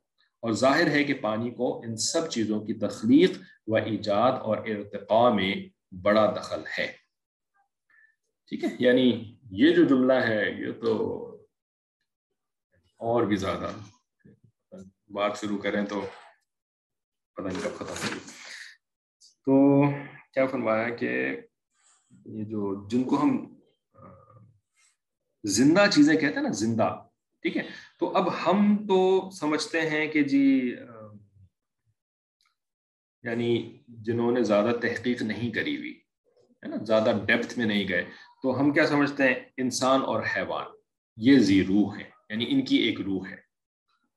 [0.41, 3.31] اور ظاہر ہے کہ پانی کو ان سب چیزوں کی تخلیق
[3.67, 5.55] و ایجاد اور ارتقاء میں
[5.95, 6.87] بڑا دخل ہے۔
[8.47, 11.27] ٹھیک ہے؟ یعنی یہ جو جملہ ہے، یہ تو
[12.97, 13.71] اور بھی زیادہ۔
[15.07, 16.01] بات شروع کریں تو
[17.35, 18.19] پتہ نہیں کب ختم ہوگی۔
[19.19, 19.83] تو
[20.33, 21.37] کیا فرمایا کہ
[22.25, 23.59] یہ جو جن کو ہم
[25.43, 27.10] زندہ چیزیں کہتے ہیں نا، زندہ۔
[27.45, 27.63] ٹھیک ہے؟
[27.99, 30.45] تو اب ہم تو سمجھتے ہیں کہ جی
[33.23, 33.51] یعنی
[34.05, 35.93] جنہوں نے زیادہ تحقیق نہیں کری ہوئی،
[36.63, 38.03] ہے نا، زیادہ ڈیپتھ میں نہیں گئے،
[38.43, 40.67] تو ہم کیا سمجھتے ہیں؟ انسان اور حیوان،
[41.17, 43.35] یہ زی روح ہے یعنی ان کی ایک روح ہے،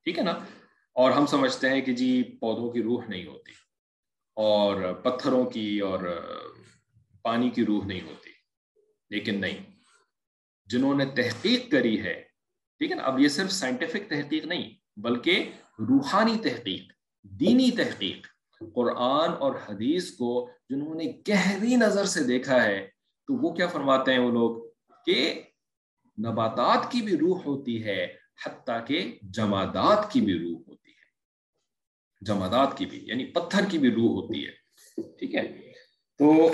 [0.06, 0.32] ٹھیک ہے نا؟
[0.96, 3.52] اور ہم سمجھتے ہیں کہ جی پودوں کی روح نہیں ہوتی،
[4.36, 6.00] اور پتھروں کی اور
[7.24, 8.30] پانی کی روح نہیں ہوتی،
[9.10, 9.58] لیکن نہیں،
[10.68, 12.22] جنہوں نے تحقیق کری ہے
[12.78, 18.26] ٹھیک ہے نا؟ اب یہ صرف سائنٹیفک تحقیق نہیں، بلکہ روحانی تحقیق، دینی تحقیق۔
[18.74, 22.86] قرآن اور حدیث کو جنہوں نے گہری نظر سے دیکھا ہے،
[23.26, 24.62] تو وہ کیا فرماتے ہیں وہ لوگ؟
[25.06, 25.42] کہ
[26.18, 31.04] نباتات کی بھی روح ہوتی ہے، حتیٰ کہ جمادات کی بھی روح ہوتی ہے۔
[32.20, 34.50] جمادات کی بھی یعنی پتھر کی بھی روح ہوتی ہے۔
[35.18, 35.72] ٹھیک ہے؟
[36.18, 36.52] تو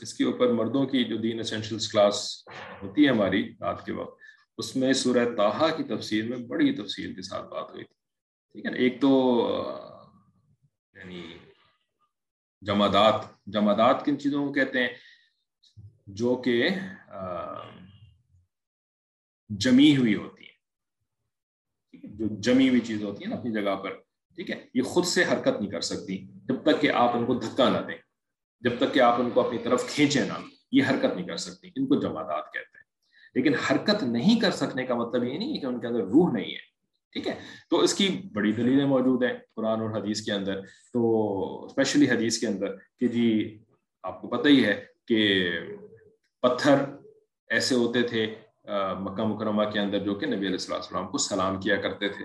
[0.00, 2.44] اس کے اوپر مردوں کی جو دین اسینشلس کلاس
[2.82, 4.18] ہوتی ہے ہماری رات کے وقت،
[4.58, 7.94] اس میں سورہ تاہا کی تفسیر میں بڑی تفصیل کے ساتھ بات ہوئی تھی۔
[8.52, 9.10] ٹھیک ہے نا؟ ایک تو
[10.92, 11.38] یعنی
[12.60, 13.14] جمادات
[13.46, 14.88] جمادات کن چیزوں کو کہتے ہیں؟
[16.06, 16.68] جو کہ
[19.48, 20.52] جمی ہوئی ہوتی ہیں۔
[21.90, 23.94] ٹھیک ہے؟ جو جمی ہوئی چیز ہوتی ہے نا اپنی جگہ پر،
[24.34, 27.34] ٹھیک ہے؟ یہ خود سے حرکت نہیں کر سکتی جب تک کہ آپ ان کو
[27.34, 28.05] دھکا نہ دیں۔
[28.60, 30.32] جب تک کہ آپ ان کو اپنی طرف کھینچے نہ،
[30.72, 32.84] یہ حرکت نہیں کر سکتی، ان کو جمادات کہتے ہیں۔
[33.34, 36.32] لیکن حرکت نہیں کر سکنے کا مطلب یہ نہیں ہے کہ ان کے اندر روح
[36.32, 36.64] نہیں ہے،
[37.12, 37.34] ٹھیک ہے؟
[37.70, 40.60] تو اس کی بڑی دلیلیں موجود ہیں قرآن اور حدیث کے اندر۔
[40.92, 41.00] تو
[41.64, 43.58] اسپیشلی حدیث کے اندر کہ جی
[44.02, 45.50] آپ کو پتہ ہی ہے کہ
[46.42, 46.74] پتھر
[47.50, 48.34] ایسے ہوتے تھے
[49.00, 52.24] مکہ مکرمہ کے اندر جو کہ نبی علیہ السلام کو سلام کیا کرتے تھے،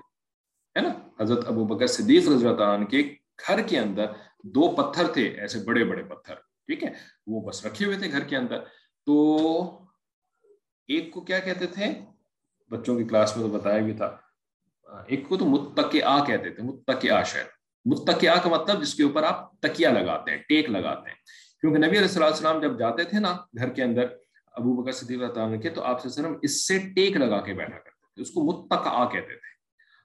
[0.75, 3.03] ہے نا؟ حضرت ابو بکر صدیق رضی اللہ عنہ کے
[3.47, 4.05] گھر کے اندر
[4.43, 6.89] دو پتھر تھے، ایسے بڑے بڑے پتھر، ٹھیک ہے؟
[7.27, 8.59] وہ بس رکھے ہوئے تھے گھر کے اندر۔
[9.05, 9.37] تو
[10.87, 11.85] ایک کو کیا کہتے تھے؟
[12.69, 14.17] بچوں کی کلاس میں تو بتایا بھی تھا۔
[15.07, 17.45] ایک کو تو متقع کہتے تھے متقع شاید۔
[17.85, 21.17] متقع کا مطلب جس کے اوپر آپ تکیہ لگاتے ہیں، ٹیک لگاتے ہیں۔
[21.61, 24.05] کیونکہ نبی علیہ السلام جب جاتے تھے نا گھر کے اندر
[24.45, 26.01] ابو بکر صدیق تعالیٰ کے، تو آپ
[26.41, 29.51] اس سے ٹیک لگا کے بیٹھا کرتے تھے، اس کو متقع کہتے تھے۔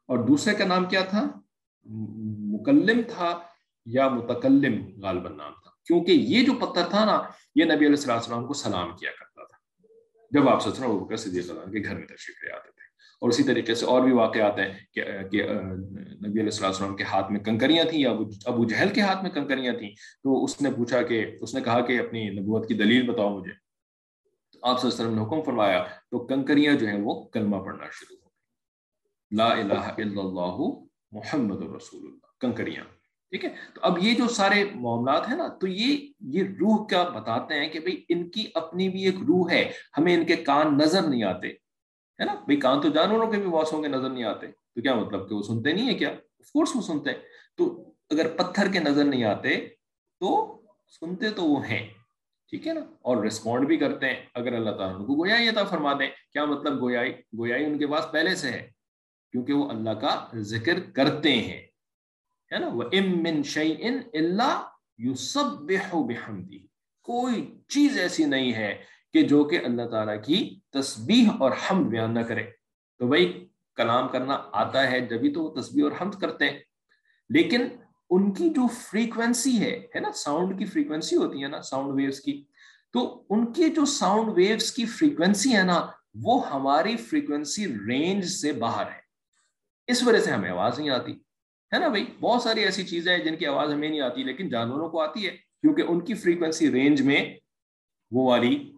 [0.09, 1.41] اور دوسرے کا نام کیا تھا؟
[1.89, 3.39] مکلم تھا
[3.87, 7.23] یا متکلم غالباً نام تھا۔ کیونکہ یہ جو پتھر تھا نا،
[7.55, 9.57] یہ نبی علیہ السلام کو سلام کیا کرتا تھا۔
[10.31, 12.87] جب آپ سے ابو بکر صدیق اللہ کے گھر میں تشریف لے آتے تھے۔
[13.21, 15.01] اور اسی طریقے سے اور بھی واقعات ہیں کہ
[16.27, 18.11] نبی علیہ السلام کے ہاتھ میں کنکریاں تھیں یا
[18.45, 19.91] ابو جہل کے ہاتھ میں کنکریاں تھیں۔
[20.23, 23.53] تو اس نے پوچھا کہ، اس نے کہا کہ اپنی نبوت کی دلیل بتاؤ مجھے۔
[24.63, 27.85] آپ صلی اللہ علیہ وسلم نے حکم فرمایا، تو کنکریاں جو ہیں وہ کلمہ پڑھنا
[27.93, 30.86] شروع ہو گئی لا الہ الا اللہ
[31.17, 32.85] محمد رسول اللہ کنکریاں۔
[33.31, 37.03] ٹھیک ہے؟ تو اب یہ جو سارے معاملات ہیں نا، تو یہ یہ روح کیا
[37.03, 40.79] بتاتے ہیں کہ بھئی ان کی اپنی بھی ایک روح ہے، ہمیں ان کے کان
[40.79, 44.25] نظر نہیں آتے، ہے نا؟ بھائی کان تو جانوروں کے بھی ہوں کے نظر نہیں
[44.25, 47.19] آتے، تو کیا مطلب کہ وہ سنتے نہیں ہے کیا؟ آف کورس وہ سنتے ہیں۔
[47.57, 49.69] تو اگر پتھر کے نظر نہیں آتے،
[50.21, 50.61] تو
[51.01, 51.89] سنتے تو وہ ہیں،
[52.51, 55.65] ٹھیک ہے نا؟ اور ریسپونڈ بھی کرتے ہیں، اگر اللہ تعالیٰ ان کو گویائی عطا
[55.65, 58.76] فرما دیں، کیا مطلب گویائی؟ گویائی ان کے پاس پہلے سے ہے۔
[59.33, 61.67] کیونکہ وہ اللہ کا ذکر کرتے ہیں۔
[62.53, 65.73] ہے نا؟ وہ ام من شعین اللہ یو سب
[67.03, 72.15] کوئی چیز ایسی نہیں ہے کہ جو کہ اللہ تعالیٰ کی تسبیح اور حمد بیان
[72.15, 72.43] نہ کرے۔
[72.99, 76.59] تو بھائی، کلام کرنا آتا ہے جبھی تو وہ تسبیح اور حمد کرتے ہیں۔
[77.31, 77.69] لیکن
[78.11, 82.21] ان کی جو فریکوینسی ہے ہے نا؟ ساؤنڈ کی فریکوینسی ہوتی ہے نا ساؤنڈ ویوز
[82.21, 82.45] کی۔
[82.93, 88.53] تو ان کی جو ساؤنڈ ویوز کی فریکوینسی ہے نا، وہ ہماری فریکوینسی رینج سے
[88.53, 89.06] باہر ہے۔
[89.87, 91.13] اس وجہ سے ہمیں آواز نہیں آتی۔
[91.73, 94.49] ہے نا بھائی؟ بہت ساری ایسی چیزیں ہیں جن کی آواز ہمیں نہیں آتی، لیکن
[94.49, 97.35] جانوروں کو آتی ہے، کیونکہ ان کی فریکوینسی رینج میں
[98.11, 98.73] وہ والی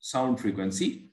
[0.00, 1.08] ساؤنڈ فریکوینسی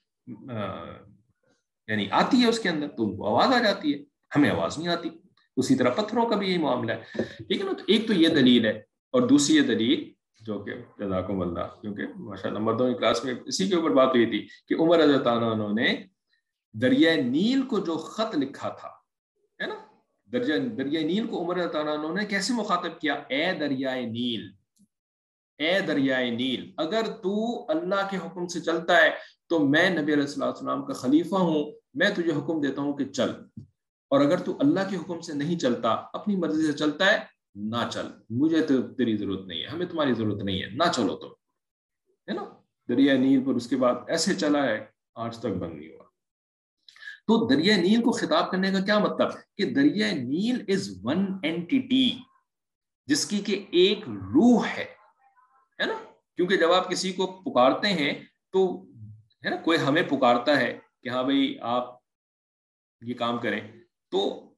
[1.87, 3.99] یعنی آتی ہے اس کے اندر، تو ان کو آواز آ جاتی ہے،
[4.35, 5.09] ہمیں آواز نہیں آتی۔
[5.57, 8.27] اسی طرح پتھروں کا بھی یہی معاملہ ہے۔ ٹھیک ہے نا؟ تو ایک تو یہ
[8.27, 8.81] دلیل ہے
[9.11, 13.33] اور دوسری یہ دلیل جو کہ جزاکم اللہ، کیونکہ ماشاء اللہ مردوں کی کلاس میں
[13.45, 16.03] اسی کے اوپر بات ہوئی تھی کہ عمر حضرت انہوں نے
[16.73, 18.96] دریائے نیل کو جو خط لکھا تھا
[20.31, 24.51] دریائے نیل کو عمر حضرت انہوں نے کیسے مخاطب کیا؟ اے دریائے نیل،
[25.57, 29.09] اے دریائے نیل، اگر تو اللہ کے حکم سے چلتا ہے
[29.49, 33.31] تو میں نبی علیہ السلام کا خلیفہ ہوں، میں تجھے حکم دیتا ہوں کہ چل۔
[34.09, 37.17] اور اگر تو اللہ کے حکم سے نہیں چلتا، اپنی مرضی سے چلتا ہے،
[37.55, 41.15] نہ چل۔ مجھے تو تیری ضرورت نہیں ہے، ہمیں تمہاری ضرورت نہیں ہے، نہ چلو
[41.15, 41.27] تو
[42.27, 42.43] ہے نا؟
[42.89, 44.85] دریائے نیل پر اس کے بعد ایسے چلا ہے،
[45.15, 45.96] آج تک بند نہیں ہوا۔
[47.27, 52.19] تو دریائے نیل کو خطاب کرنے کا کیا مطلب؟ کہ دریائے نیل از ون اینٹی
[53.05, 54.85] جس کی کہ ایک روح ہے
[55.81, 55.93] ہے نا؟
[56.35, 58.13] کیونکہ جب آپ کسی کو پکارتے ہیں
[58.51, 58.85] تو،
[59.45, 61.95] ہے نا؟ کوئی ہمیں پکارتا ہے کہ ہاں بھائی، آپ
[63.01, 63.71] یہ کام کریں۔
[64.11, 64.49] تو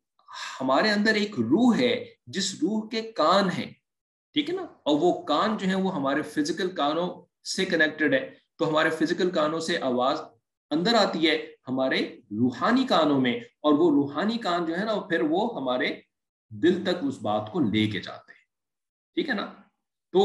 [0.62, 3.73] ہمارے اندر ایک روح ہے، جس روح کے کان ہیں،
[4.34, 8.36] ٹھیک ہے نا؟ اور وہ کان جو ہے وہ ہمارے فزیکل کانوں سے کنیکٹڈ ہے۔
[8.58, 10.21] تو ہمارے فزیکل کانوں سے آواز
[10.71, 11.99] اندر آتی ہے ہمارے
[12.32, 16.01] روحانی کانوں میں، اور وہ روحانی کان جو ہے نا، پھر وہ ہمارے
[16.51, 18.45] دل تک اس بات کو لے کے جاتے ہیں۔
[19.15, 19.45] ٹھیک ہے نا؟
[20.13, 20.23] تو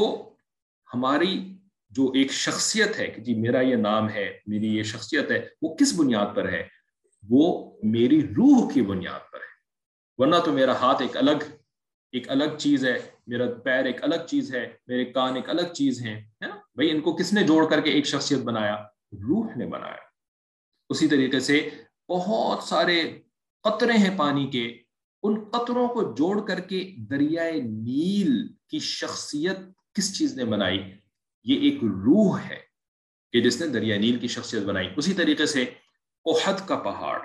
[0.95, 1.59] ہماری
[1.91, 5.75] جو ایک شخصیت ہے کہ جی میرا یہ نام ہے، میری یہ شخصیت ہے، وہ
[5.75, 6.63] کس بنیاد پر ہے؟
[7.29, 9.53] وہ میری روح کی بنیاد پر ہے۔
[10.19, 11.45] ورنہ تو میرا ہاتھ ایک الگ
[12.13, 16.03] ایک الگ چیز ہے، میرا پیر ایک الگ چیز ہے، میرے کان ایک الگ چیز
[16.03, 18.77] ہے نا؟ بھائی ان کو کس نے جوڑ کر کے ایک شخصیت بنایا؟
[19.13, 20.14] روح نے بنایا۔
[20.95, 21.71] اسی طریقے سے
[22.09, 23.21] بہت سارے
[23.63, 24.79] قطرے ہیں پانی کے،
[25.23, 29.59] ان قطروں کو جوڑ کر کے دریائے نیل کی شخصیت
[29.95, 30.93] کس چیز نے بنائی؟
[31.45, 32.59] یہ ایک روح ہے
[33.33, 35.63] کہ جس نے دریائے نیل کی شخصیت بنائی۔ اسی طریقے سے
[36.25, 37.21] اوہد کا پہاڑ،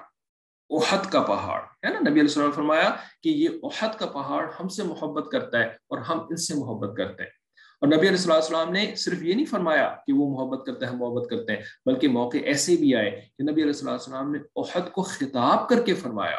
[0.69, 4.67] اوہد کا پہاڑ، ہے نا؟ نبی علیہ السلام فرمایا کہ یہ اوہد کا پہاڑ ہم
[4.67, 7.38] سے محبت کرتا ہے اور ہم ان سے محبت کرتے ہیں۔
[7.81, 11.29] اور نبی علیہ السلام نے صرف یہ نہیں فرمایا کہ وہ محبت کرتے ہیں، محبت
[11.29, 15.69] کرتے ہیں، بلکہ موقع ایسے بھی آئے کہ نبی علیہ السلام نے عہد کو خطاب
[15.69, 16.37] کر کے فرمایا۔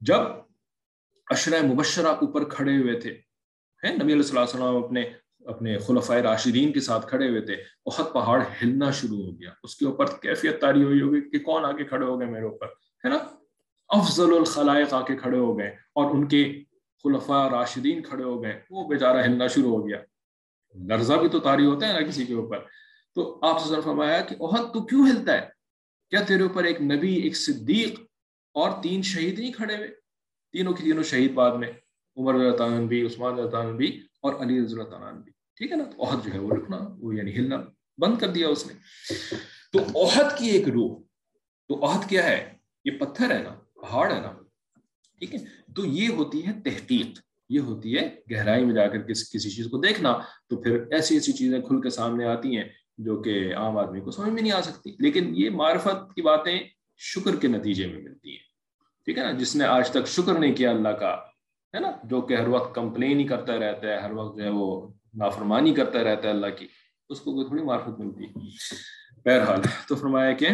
[0.00, 0.20] جب
[1.26, 3.10] اشرۂ مبشرہ اوپر کھڑے ہوئے تھے
[3.84, 5.04] نبی علیہ السلام اپنے
[5.46, 7.54] اپنے خلفۂ راشدین کے ساتھ کھڑے ہوئے تھے
[7.86, 11.64] عہد پہاڑ ہلنا شروع ہو گیا۔ اس کے اوپر کیفیت تاری ہوئی ہوگی کہ کون
[11.64, 12.66] آگے کھڑے ہو گئے میرے اوپر،
[13.04, 13.18] ہے نا؟
[13.88, 16.62] افضل الخلائق آ کے کھڑے ہو گئے اور ان کے
[17.04, 19.98] خلفاء راشدین کھڑے ہو گئے۔ وہ بیچارہ ہلنا شروع ہو گیا۔
[20.88, 22.58] لرزہ بھی تو تاری ہوتا ہے نا کسی کے اوپر۔
[23.14, 25.48] تو آپ سے فرمایا کہ عہد تو کیوں ہلتا ہے؟
[26.10, 28.00] کیا تیرے اوپر ایک نبی، ایک صدیق
[28.54, 29.88] اور تین شہید نہیں کھڑے ہوئے؟
[30.52, 31.72] تینوں کی تینوں شہید بعد میں،
[32.16, 36.04] عمر اللہ بھی، عثمان اللہ بھی اور علی رضی اللہ بھی۔ ٹھیک ہے نا؟ تو
[36.04, 37.56] عہد جو ہے وہ رکنا وہ یعنی ہلنا
[37.98, 38.74] بند کر دیا اس نے۔
[39.72, 41.02] تو عہد کی ایک روح،
[41.68, 44.32] تو عہد کیا ہے؟ یہ پتھر ہے نا، پہاڑ ہے نا۔
[45.18, 45.38] ٹھیک ہے؟
[45.76, 49.66] تو یہ ہوتی ہے تحقیق۔ یہ ہوتی ہے گہرائی میں جا کر کس، کسی چیز
[49.70, 52.64] کو دیکھنا، تو پھر ایسی ایسی چیزیں کھل کے سامنے آتی ہیں
[52.98, 56.58] جو کہ عام آدمی کو سمجھ میں نہیں آ سکتی۔ لیکن یہ معرفت کی باتیں
[56.96, 58.46] شکر کے نتیجے میں ملتی ہیں۔
[59.04, 61.14] ٹھیک ہے نا؟ جس نے آج تک شکر نہیں کیا اللہ کا،
[61.74, 64.48] ہے نا؟ جو کہ ہر وقت کمپلین ہی کرتا رہتا ہے، ہر وقت جو ہے
[64.48, 66.68] وہ نافرمانی کرتا رہتا ہے اللہ کی،
[67.08, 68.50] اس کو کوئی تھوڑی معرفت ملتی ہے۔
[69.24, 70.48] بہرحال تو فرمایا کہ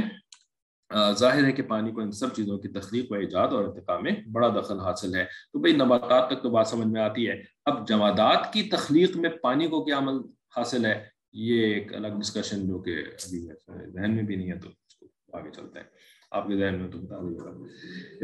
[1.18, 4.12] ظاہر ہے کہ پانی کو ان سب چیزوں کی تخلیق و ایجاد اور ارتقاء میں
[4.33, 7.88] بڑا دخل حاصل ہے۔ تو بھائی، نباتات تک تو بات سمجھ میں آتی ہے۔ اب
[7.88, 10.14] جمادات کی تخلیق میں پانی کو کیا عمل
[10.57, 13.48] حاصل ہے؟ یہ ایک الگ ڈسکشن جو کہ ابھی
[13.92, 14.68] ذہن میں بھی نہیں ہے تو
[15.33, 15.87] آگے چلتے ہیں۔
[16.38, 17.51] آپ کے ذہن میں تو بتا دوں گا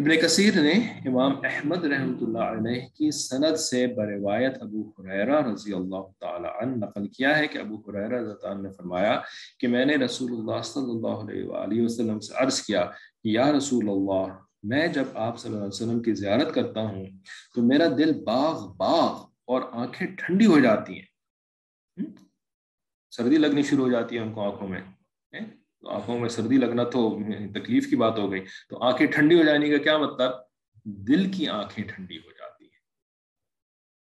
[0.00, 0.72] ابن کثیر نے
[1.08, 6.84] امام احمد رحمۃ اللہ علیہ کی سند سے بروایت ابو حریرہ رضی اللہ تعالی عنہ
[6.84, 9.18] نقل کیا ہے کہ ابو حریرہ رضی اللہ نے فرمایا
[9.60, 12.84] کہ میں نے رسول اللہ صلی اللہ علیہ وآلہ وسلم سے عرض کیا
[13.22, 14.26] کہ یا رسول اللہ،
[14.62, 17.04] میں جب آپ صلی اللہ علیہ وسلم کی زیارت کرتا ہوں
[17.54, 19.12] تو میرا دل باغ باغ
[19.46, 22.06] اور آنکھیں ٹھنڈی ہو جاتی ہیں۔
[23.12, 24.80] سردی لگنی شروع ہو جاتی ہے ان کو آنکھوں میں۔
[25.86, 27.18] آنکھوں میں سردی لگنا تو
[27.54, 30.30] تکلیف کی بات ہو گئی۔ تو آنکھیں ٹھنڈی ہو جانے کا کیا مطلب؟
[30.84, 32.64] دل کی آنکھیں ٹھنڈی ہو جاتی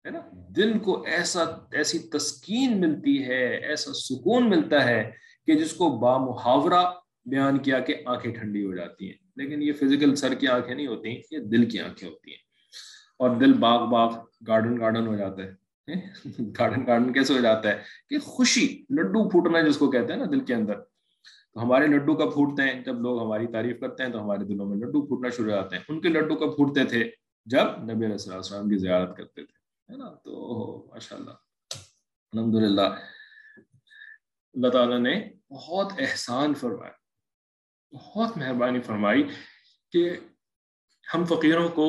[0.05, 5.11] ہے نا؟ دل کو ایسا، ایسی تسکین ملتی ہے، ایسا سکون ملتا ہے
[5.47, 10.15] کہ جس کو بامحاورہ بیان کیا کہ آنکھیں ٹھنڈی ہو جاتی ہیں۔ لیکن یہ فزیکل
[10.15, 12.39] سر کی آنکھیں نہیں ہوتی، یہ دل کی آنکھیں ہوتی ہیں۔
[13.19, 15.51] اور دل باغ باغ گارڈن گارڈن ہو جاتا ہے۔
[16.59, 17.79] گارڈن گارڈن کیسے ہو جاتا ہے؟
[18.11, 20.75] کہ خوشی، لڈو پھوٹنا جس کو کہتے ہیں نا دل کے اندر۔
[21.57, 24.67] تو ہمارے لڈو کب پھوٹتے ہیں؟ جب لوگ ہماری تعریف کرتے ہیں تو ہمارے دلوں
[24.67, 27.11] میں لڈو پھوٹنا شروع ہو جاتے ہیں۔ ان کے لڈو کب پھوٹتے تھے؟
[27.47, 31.31] جب نبی علیہ السلام کی زیارت کرتے تھے، ہے نا؟ تو ماشاء اللہ
[32.33, 35.15] الحمد للہ اللہ تعالیٰ نے
[35.51, 36.93] بہت احسان فرمایا،
[37.93, 39.23] بہت مہربانی فرمائی
[39.93, 40.11] کہ
[41.15, 41.89] ہم فقیروں کو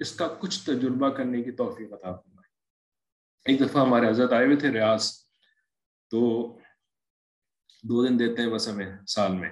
[0.00, 2.50] اس کا کچھ تجربہ کرنے کی توفیق عطا فرمائی
[3.46, 5.10] ایک دفعہ ہمارے حضرت آئے ہوئے تھے ریاض،
[6.10, 6.20] تو
[7.82, 9.50] دو دن دیتے ہیں بس ہمیں، سال میں۔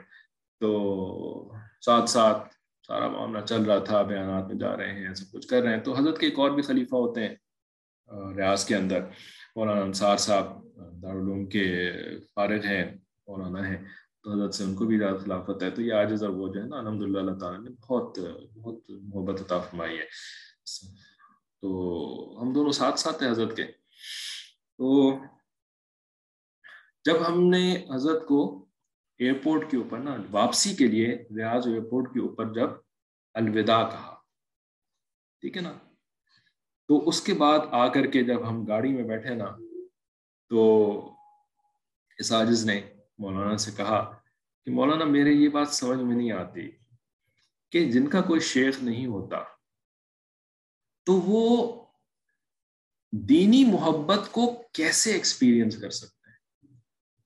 [0.61, 2.49] تو ساتھ ساتھ
[2.87, 5.81] سارا معاملہ چل رہا تھا، بیانات میں جا رہے ہیں سب کچھ کر رہے ہیں۔
[5.81, 7.35] تو حضرت کے ایک اور بھی خلیفہ ہوتے ہیں
[8.37, 9.01] ریاض کے اندر۔
[9.57, 10.65] مولانا انصار صاحب،
[11.03, 11.93] دارالعلوم کے
[12.35, 12.95] فارغ ہیں،
[13.27, 13.77] مولانا ہیں۔
[14.23, 16.63] تو حضرت سے ان کو بھی زیادہ خلافت ہے۔ تو یہ آج ذرا وہ جو
[16.63, 18.19] ہے نا الحمد للہ اللہ تعالیٰ نے بہت
[18.55, 20.05] بہت محبت عطا فرمائی ہے۔
[21.63, 23.65] تو ہم دونوں ساتھ ساتھ ہیں حضرت کے۔
[24.79, 25.19] تو
[27.07, 28.39] جب ہم نے حضرت کو
[29.21, 32.71] ایئرپورٹ کے اوپر نا، واپسی کے لیے ریاض ایئرپورٹ کے اوپر جب
[33.35, 34.15] الوداع کہا،
[35.43, 35.73] ٹھیک ہے نا؟
[36.89, 39.47] تو اس کے بعد آ کر کے جب ہم گاڑی میں بیٹھے نا،
[40.51, 40.61] تو
[42.19, 42.81] اساجز نے
[43.19, 44.01] مولانا سے کہا
[44.67, 46.71] کہ مولانا میرے یہ بات سمجھ میں نہیں آتی
[47.73, 49.43] کہ جن کا کوئی شیخ نہیں ہوتا،
[51.07, 51.43] تو وہ
[53.13, 56.16] دینی محبت کو کیسے ایکسپیرینس کر سکتے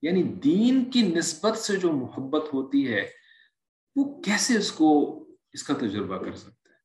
[0.03, 3.09] یعنی دین کی نسبت سے جو محبت ہوتی ہے،
[3.97, 5.19] وہ کیسے اس کو،
[5.53, 6.79] اس کا تجربہ کر سکتا ہے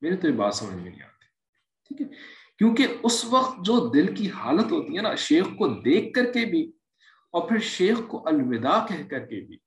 [0.00, 1.24] میرے تو یہ بات سمجھ میں نہیں آتی۔
[1.88, 2.06] ٹھیک ہے؟
[2.58, 6.44] کیونکہ اس وقت جو دل کی حالت ہوتی ہے نا، شیخ کو دیکھ کر کے
[6.44, 6.72] بھی
[7.30, 9.58] اور پھر شیخ کو الوداع کہہ کر کے بھی،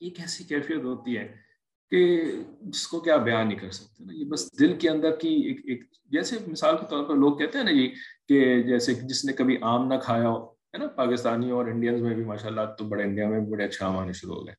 [0.00, 1.36] ایک ایسی کیفیت ہوتی ہے
[1.90, 5.28] کہ جس کو کیا بیان نہیں کر سکتے نا۔ یہ بس دل کے اندر کی
[5.28, 7.94] ایک ایک جیسے مثال کے طور پر لوگ کہتے ہیں نا جی
[8.28, 12.14] کہ جیسے جس نے کبھی آم نہ کھایا ہو۔ ہے نا، پاکستانی اور انڈینز میں
[12.14, 14.54] بھی ماشاء اللہ تو بڑے انڈیا میں بھی بڑے اچھے آم آنے شروع ہو گئے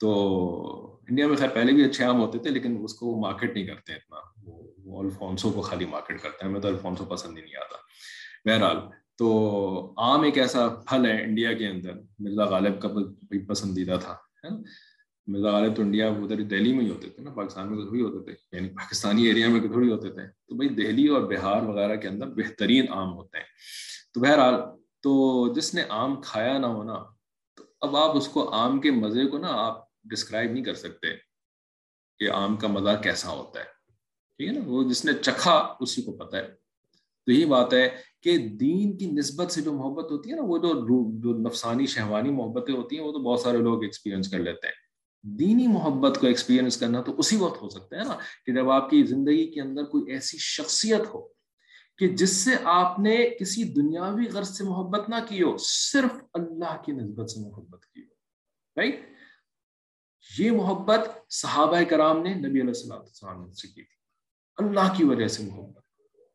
[0.00, 3.66] تو انڈیا میں خیر پہلے بھی اچھے آم ہوتے تھے، لیکن اس کو مارکیٹ نہیں
[3.66, 4.16] کرتے اتنا۔
[4.84, 7.76] وہ الفونسو کو خالی مارکیٹ کرتے ہیں۔ ہمیں تو الفونسو پسند ہی نہیں آتا۔
[8.44, 8.76] بہرحال،
[9.18, 12.88] تو آم ایک ایسا پھل ہے انڈیا کے اندر۔ مرزا غالب کا
[13.48, 14.56] پسندیدہ تھا، ہے نا۔
[15.26, 18.02] مرزا غالب تو انڈیا ادھر دہلی میں ہی ہوتے تھے نا، پاکستان میں تو تھوڑی
[18.02, 21.96] ہوتے تھے۔ یعنی پاکستانی ایریا میں تھوڑی ہوتے تھے۔ تو بھائی دہلی اور بہار وغیرہ
[21.96, 23.44] کے اندر بہترین آم ہوتے ہیں۔
[24.14, 24.54] تو بہرحال
[25.04, 27.04] تو جس نے آم کھایا نہ ہونا
[27.56, 31.06] تو اب آپ اس کو آم کے مزے کو نا آپ ڈسکرائب نہیں کر سکتے
[32.18, 33.64] کہ آم کا مزہ کیسا ہوتا ہے۔
[34.36, 36.48] ٹھیک ہے نا؟ وہ جس نے چکھا اسی کو پتہ ہے۔
[37.26, 37.88] تو یہی بات ہے
[38.22, 42.74] کہ دین کی نسبت سے جو محبت ہوتی ہے نا، وہ جو نفسانی، شہوانی محبتیں
[42.74, 44.74] ہوتی ہیں، وہ تو بہت سارے لوگ ایکسپیرینس کر لیتے ہیں۔
[45.22, 48.90] دینی محبت کو ایکسپیرینس کرنا تو اسی وقت ہو سکتا ہے نا کہ جب آپ
[48.90, 51.33] کی زندگی کے اندر کوئی ایسی شخصیت ہو
[51.98, 56.76] کہ جس سے آپ نے کسی دنیاوی غرض سے محبت نہ کی ہو، صرف اللہ
[56.84, 59.12] کی نسبت سے محبت کی ہو رائٹ
[60.30, 63.96] یہ محبت صحابہ کرام نے نبی علیہ السلام سے کی تھی،
[64.58, 65.82] اللہ کی وجہ سے محبت،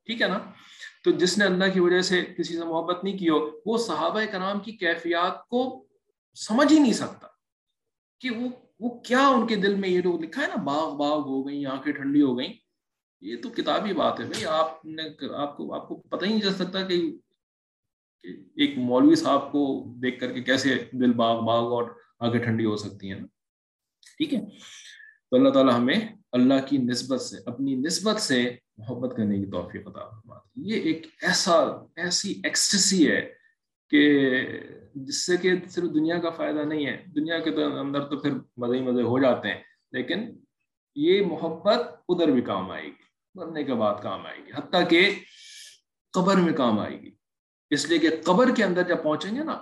[0.08, 0.39] ٹھیک ہے نا؟
[1.04, 4.22] تو جس نے اللہ کی وجہ سے کسی سے محبت نہیں کی ہو، وہ صحابہ
[4.32, 5.63] کرام کی کیفیات کو
[6.38, 7.28] سمجھ ہی نہیں سکتا
[8.22, 11.19] کہ وہ وہ کیا ان کے دل میں یہ جو لکھا ہے نا، باغ باغ
[11.19, 12.54] ہو گئی، آنکھیں ٹھنڈی ہو گئیں
[13.21, 15.03] یہ تو کتابی بات ہے بھائی، آپ نے
[15.36, 17.01] آپ کو آپ کو پتہ ہی نہیں چل سکتا کہ
[18.55, 19.62] ایک مولوی صاحب کو
[20.03, 23.27] دیکھ کر کے کیسے دل باغ باغ اور آنکھیں ٹھنڈی ہو سکتی ہیں۔ نا
[24.17, 24.39] ٹھیک ہے؟
[25.32, 25.99] تو اللہ تعالیٰ ہمیں
[26.32, 28.41] اللہ کی نسبت سے، اپنی نسبت سے
[28.77, 31.53] محبت کرنے کی توفیق عطا فرماتے یہ ایک ایسا،
[31.95, 33.21] ایسی ایکسٹسی ہے
[33.91, 34.01] کہ
[34.95, 38.77] جس سے کہ صرف دنیا کا فائدہ نہیں ہے۔ دنیا کے اندر تو پھر مزے
[38.77, 40.29] ہی مزے ہو جاتے ہیں، لیکن
[40.95, 41.79] یہ محبت
[42.10, 43.08] ادھر بھی کام آئے گی۔
[43.39, 45.19] مرنے کے بعد کام آئے گی، حتیٰ کہ
[46.13, 47.12] قبر میں کام آئے گی۔
[47.69, 49.60] اس لیے کہ قبر کے اندر جب پہنچیں گے نا،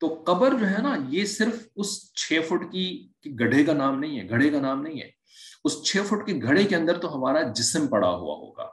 [0.00, 3.08] تو قبر جو ہے نا، یہ صرف اس چھ فٹ کی
[3.40, 5.10] گڑھے کا نام نہیں ہے، گھڑے کا نام نہیں ہے۔
[5.64, 8.68] اس چھ فٹ کے گھڑے کے اندر تو ہمارا جسم پڑا ہوا ہوگا۔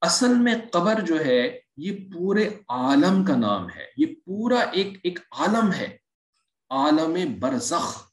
[0.00, 5.18] اصل میں قبر جو ہے، یہ پورے عالم کا نام ہے۔ یہ پورا ایک ایک
[5.30, 5.96] عالم ہے۔
[6.70, 8.06] عالم برزخ۔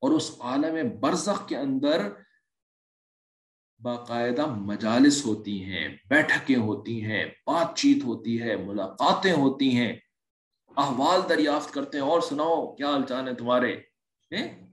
[0.00, 2.08] اور اس عالم برزخ کے اندر
[3.82, 9.92] باقاعدہ مجالس ہوتی ہیں، بیٹھکیں ہوتی ہیں، بات چیت ہوتی ہے، ملاقاتیں ہوتی ہیں۔
[10.76, 13.74] احوال دریافت کرتے ہیں، اور سناؤ، کیا حال چال ہے تمہارے؟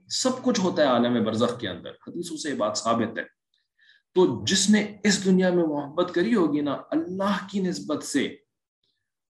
[0.08, 3.24] سب کچھ ہوتا ہے عالم برزخ کے اندر، حدیثوں سے بات ثابت ہے۔
[4.14, 8.24] تو جس نے اس دنیا میں محبت کری ہوگی نا، اللہ کی نسبت سے،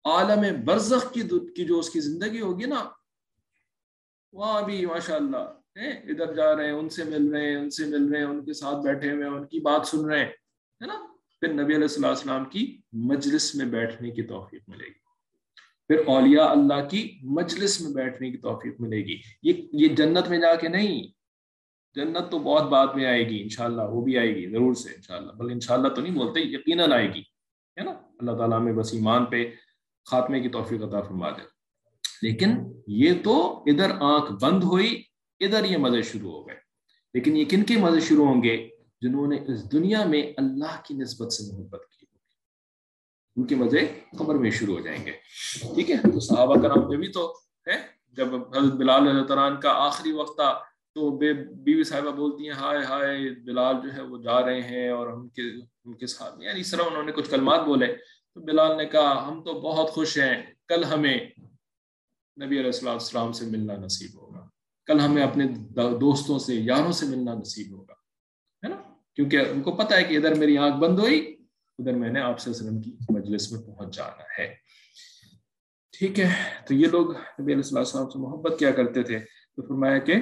[0.06, 2.84] عالم برزخ کی جو اس کی زندگی ہوگی نا،
[4.34, 5.44] وہاں بھی ماشاء اللہ
[5.76, 8.46] ادھر جا رہے ہیں، ان سے مل رہے ہیں، ان سے مل رہے ہیں، ان
[8.46, 11.06] کے ساتھ بیٹھے ہوئے ہیں، ان کی بات سن رہے ہیں نا؟
[11.40, 15.00] پھر نبی علیہ السلام السلام کی مجلس میں بیٹھنے کی توفیق ملے گی۔
[15.88, 20.38] پھر اولیاء اللہ کی مجلس میں بیٹھنے کی توفیق ملے گی۔ یہ یہ جنت میں
[20.38, 21.08] جا کے نہیں،
[21.96, 25.32] جنت تو بہت بعد میں آئے گی، انشاءاللہ وہ بھی آئے گی، ضرور سے انشاءاللہ،
[25.32, 27.20] بل انشاءاللہ تو نہیں بولتے، یقیناً آئے گی،
[27.78, 29.52] ہے نا؟ اللہ تعالیٰ میں بس ایمان پہ
[30.06, 31.42] خاتمے کی توفیق عطا فرما دے۔
[32.22, 32.50] لیکن
[32.88, 35.04] یہ تو ادھر آنکھ بند ہوئی
[35.40, 36.56] ادھر یہ مزے شروع ہو گئے۔
[37.14, 38.70] لیکن یہ کن کے مزے شروع ہوں گے؟
[39.02, 42.06] جنہوں نے اس دنیا میں اللہ کی نسبت سے محبت کی
[43.36, 45.12] ان کے مزے قبر میں شروع ہو جائیں گے۔
[45.76, 47.34] ٹھیک ہے؟ تو صحابہ کرام میں بھی تو
[47.68, 47.76] ہے،
[48.12, 50.60] جب حضرت بلال عنہ کا آخری وقت تھا،
[50.96, 54.90] تو بے بیوی صاحبہ بولتی ہیں، ہائے ہائے بلال جو ہے وہ جا رہے ہیں
[54.90, 55.42] اور ہم کے
[55.86, 57.88] ان کے ساتھ یعنی اس طرح انہوں نے کچھ کلمات بولے۔
[58.34, 61.18] تو بلال نے کہا، ہم تو بہت خوش ہیں، کل ہمیں
[62.44, 64.29] نبی علیہ السلام السلام سے ملنا نصیب ہوگا
[64.90, 65.46] کل ہمیں اپنے
[66.02, 67.94] دوستوں سے، یاروں سے ملنا نصیب ہوگا،
[68.64, 68.76] ہے نا؟
[69.16, 71.20] کیونکہ ان کو پتہ ہے کہ ادھر میری آنکھ بند ہوئی،
[71.80, 74.48] ادھر میں نے آپ سے وسلم کی، مجلس میں پہنچ جانا ہے۔
[75.94, 76.30] ٹھیک ہے،
[76.68, 80.16] تو یہ لوگ نبی علیہ السلام سے محبت کیا کرتے تھے؟ تو فرمایا کہ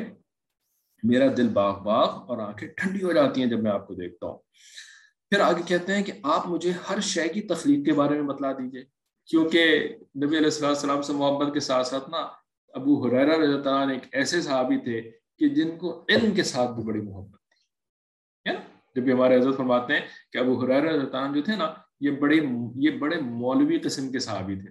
[1.03, 4.27] میرا دل باغ باغ اور آنکھیں ٹھنڈی ہو جاتی ہیں جب میں آپ کو دیکھتا
[4.27, 4.37] ہوں۔
[5.31, 8.51] پھر آگے کہتے ہیں کہ آپ مجھے ہر شے کی تخلیق کے بارے میں بتلا
[8.51, 8.83] دیجیے،
[9.29, 12.27] کیونکہ نبی علیہ السلام سے محبت کے ساتھ ساتھ نا
[12.78, 16.71] ابو حریرہ رضی اللہ عنہ ایک ایسے صحابی تھے کہ جن کو علم کے ساتھ
[16.71, 18.59] بھی بڑی محبت تھی نا؟
[18.95, 20.01] جب بھی ہمارے عزت فرماتے ہیں
[20.34, 22.36] کہ ابو حریرہ رضی اللہ عنہ جو تھے نا، یہ بڑے
[22.75, 24.69] یہ بڑے مولوی قسم کے صحابی تھے۔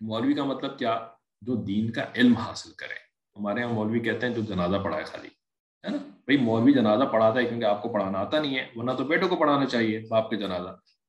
[0.00, 1.08] مولوی کا مطلب کیا؟
[1.40, 2.94] جو دین کا علم حاصل کرے۔
[3.36, 5.28] ہمارے یہاں مولوی کہتے ہیں جو جنازہ پڑھائے خالی،
[5.84, 8.90] ہے نا؟ بھائی مولوی جنازہ پڑھاتا ہے کیونکہ آپ کو پڑھانا آتا نہیں ہے، ورنہ
[8.90, 10.68] تو بیٹوں کو پڑھانا چاہیے باپ کے جنازہ۔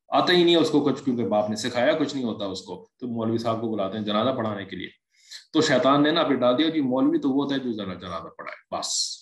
[0.09, 2.61] آتا ہی نہیں ہے اس کو کچھ، کیونکہ باپ نے سکھایا کچھ نہیں ہوتا اس
[2.61, 5.07] کو۔ تو مولوی صاحب کو بلاتے ہیں جنازہ پڑھانے کے لیے۔
[5.53, 7.93] تو شیطان نے نا پھر ڈال دیا کہ مولوی تو وہ ہوتا ہے جو ذرا
[7.93, 9.17] جنازہ پڑھائے، بس۔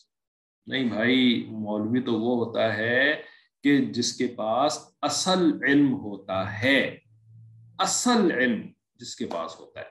[0.68, 3.22] نہیں بھائی، مولوی تو وہ ہوتا ہے
[3.64, 7.00] کہ جس کے پاس اصل علم ہوتا ہے،
[7.80, 8.62] اصل علم
[8.96, 9.86] جس کے پاس ہوتا ہے۔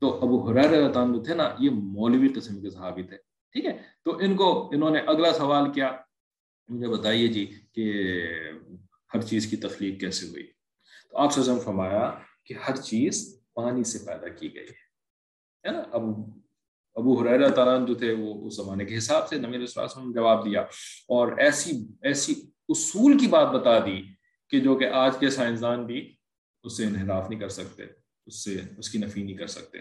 [0.00, 3.16] تو ابو حریر جو تھے نا، یہ مولوی قسم کے صحابی تھے،
[3.52, 5.96] ٹھیک ہے؟ تو ان کو انہوں نے اگلا سوال کیا،
[6.68, 8.12] مجھے بتائیے جی کہ
[9.14, 10.46] ہر چیز کی تخلیق کیسے ہوئی؟
[11.10, 12.14] تو آپ سے فرمایا
[12.44, 14.85] کہ ہر چیز پانی سے پیدا کی گئی ہے۔
[15.72, 16.02] نا؟ اب
[16.96, 20.60] ابو حریر تعالیٰ جو تھے وہ اس زمانے کے حساب سے نمیر نے جواب دیا
[21.08, 22.34] اور ایسی ایسی
[22.68, 24.00] اصول کی بات بتا دی
[24.48, 26.14] کہ جو کہ آج کے سائنسدان بھی
[26.64, 27.84] اس سے انحراف نہیں کر سکتے،
[28.26, 29.78] اس سے اس کی نفی نہیں کر سکتے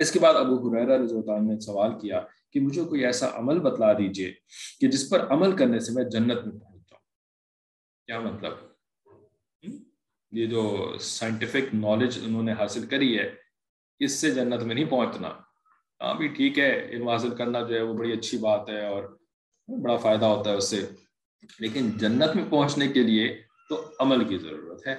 [0.00, 3.26] اس کے بعد ابو حریرہ رضی اللہ عنہ نے سوال کیا کہ مجھے کوئی ایسا
[3.34, 4.32] عمل بتلا دیجیے
[4.80, 7.04] کہ جس پر عمل کرنے سے میں جنت میں پہنچ جاؤں۔
[8.06, 8.52] کیا مطلب؟
[10.32, 10.62] یہ جو
[11.00, 13.45] سائنٹیفک نالج انہوں نے حاصل کری ہے
[14.00, 15.28] اس سے جنت میں نہیں پہنچنا۔
[16.00, 19.18] ہاں بھی ٹھیک ہے، علم حاصل کرنا جو ہے وہ بڑی اچھی بات ہے اور
[19.82, 20.86] بڑا فائدہ ہوتا ہے اس سے۔
[21.58, 24.92] لیکن جنت میں پہنچنے کے لیے تو عمل کی ضرورت ہے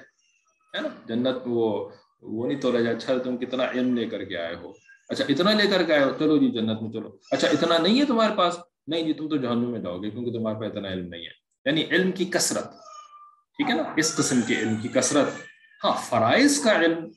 [0.75, 1.89] ہے نا؟ جنت وہ
[2.21, 4.73] وہ نہیں تو جائے اچھا تم کتنا علم لے کر کے آئے ہو۔
[5.09, 7.99] اچھا اتنا لے کر کے آئے ہو، چلو جی جنت میں چلو۔ اچھا اتنا نہیں
[7.99, 10.89] ہے تمہارے پاس؟ نہیں جی تم تو جہنم میں جاؤ گے کیونکہ تمہارے پاس اتنا
[10.89, 12.71] علم نہیں ہے۔ یعنی علم کی کثرت،
[13.57, 15.27] ٹھیک ہے نا؟ اس قسم کے علم کی کثرت۔
[15.83, 17.07] ہاں فرائض کا علم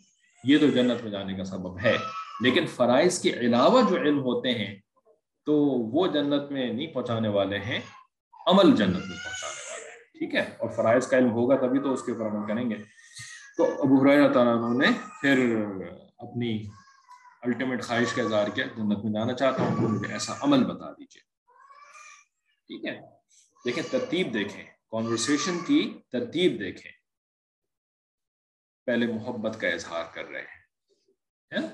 [0.44, 1.96] یہ تو جنت میں جانے کا سبب ہے۔
[2.40, 4.76] لیکن فرائض کے علاوہ جو علم ہوتے ہیں،
[5.46, 7.80] تو وہ جنت میں نہیں پہنچانے والے ہیں،
[8.46, 11.92] عمل جنت میں پہنچانے والے ہیں۔ ٹھیک ہے؟ اور فرائض کا علم ہوگا تبھی تو
[11.92, 12.74] اس کے اوپر عمل کریں گے۔
[13.56, 14.86] تو ابو حرا تعالیٰ نے
[15.20, 15.64] پھر
[16.18, 16.62] اپنی
[17.42, 21.20] الٹیمیٹ خواہش کا اظہار کیا، جنت میں جانا چاہتا ہوں، مجھے ایسا عمل بتا دیجیے
[22.66, 23.00] ٹھیک ہے؟
[23.64, 26.92] دیکھیں ترتیب دیکھیں۔ کانورسیشن کی ترتیب دیکھیں۔
[28.86, 31.68] پہلے محبت کا اظہار کر رہے ہیں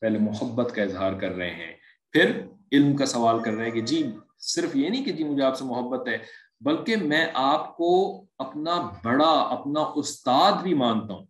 [0.00, 1.74] پہلے محبت کا اظہار کر رہے ہیں۔
[2.12, 2.40] پھر
[2.72, 5.56] علم کا سوال کر رہے ہیں کہ جی صرف یہ نہیں کہ جی مجھے آپ
[5.56, 6.18] سے محبت ہے،
[6.60, 11.24] بلکہ میں آپ کو اپنا بڑا، اپنا استاد بھی مانتا ہوں،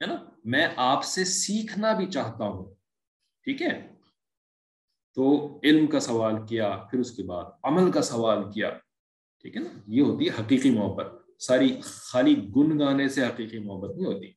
[0.00, 2.74] ہے نا؟ میں آپ سے سیکھنا بھی چاہتا ہوں،
[3.44, 3.88] ٹھیک ہے؟
[5.14, 8.70] تو علم کا سوال کیا، پھر اس کے بعد عمل کا سوال کیا،
[9.40, 13.96] ٹھیک ہے نا؟ یہ ہوتی ہے حقیقی محبت۔ ساری خالی گن گانے سے حقیقی محبت
[13.96, 14.30] نہیں ہوتی۔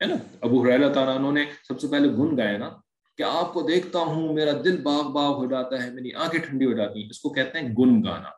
[0.00, 2.70] ہے نا؟ ابو حرا تعالیٰ نے سب سے پہلے گن گائے نا
[3.16, 6.66] کہ آپ کو دیکھتا ہوں، میرا دل باغ باغ ہو جاتا ہے، میری آنکھیں ٹھنڈی
[6.66, 8.30] ہو جاتی ہیں۔ اس کو کہتے ہیں گن گانا۔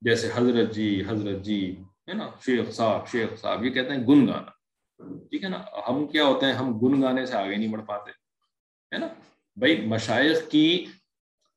[0.00, 1.76] جیسے حضرت جی حضرت جی
[2.08, 4.50] ہے نا؟ شیخ صاحب شیخ صاحب، یہ کہتے ہیں گن گانا۔
[5.30, 8.10] ٹھیک ہے نا؟ ہم کیا ہوتے ہیں؟ ہم گن گانے سے آگے نہیں بڑھ پاتے،
[8.94, 9.06] ہے نا؟
[9.56, 10.86] بھائی مشائق کی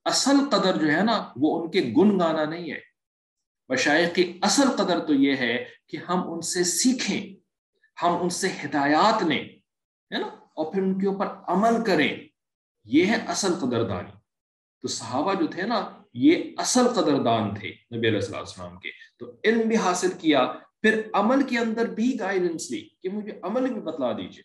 [0.05, 2.88] اصل قدر جو ہے نا، وہ ان کے گن گانا نہیں ہے۔
[3.69, 7.35] مشائق کی اصل قدر تو یہ ہے کہ ہم ان سے سیکھیں،
[8.03, 9.43] ہم ان سے ہدایات لیں،
[10.13, 12.17] ہے نا؟ اور پھر ان کے اوپر عمل کریں۔
[12.83, 14.11] یہ ہے اصل قدردانی۔
[14.81, 18.89] تو صحابہ جو تھے نا، یہ اصل قدردان تھے نبی علیہ السلام السلام کے۔
[19.19, 23.73] تو علم بھی حاصل کیا، پھر عمل کے اندر بھی گائیڈنس لی کہ مجھے عمل
[23.73, 24.41] بھی بتلا دیجیے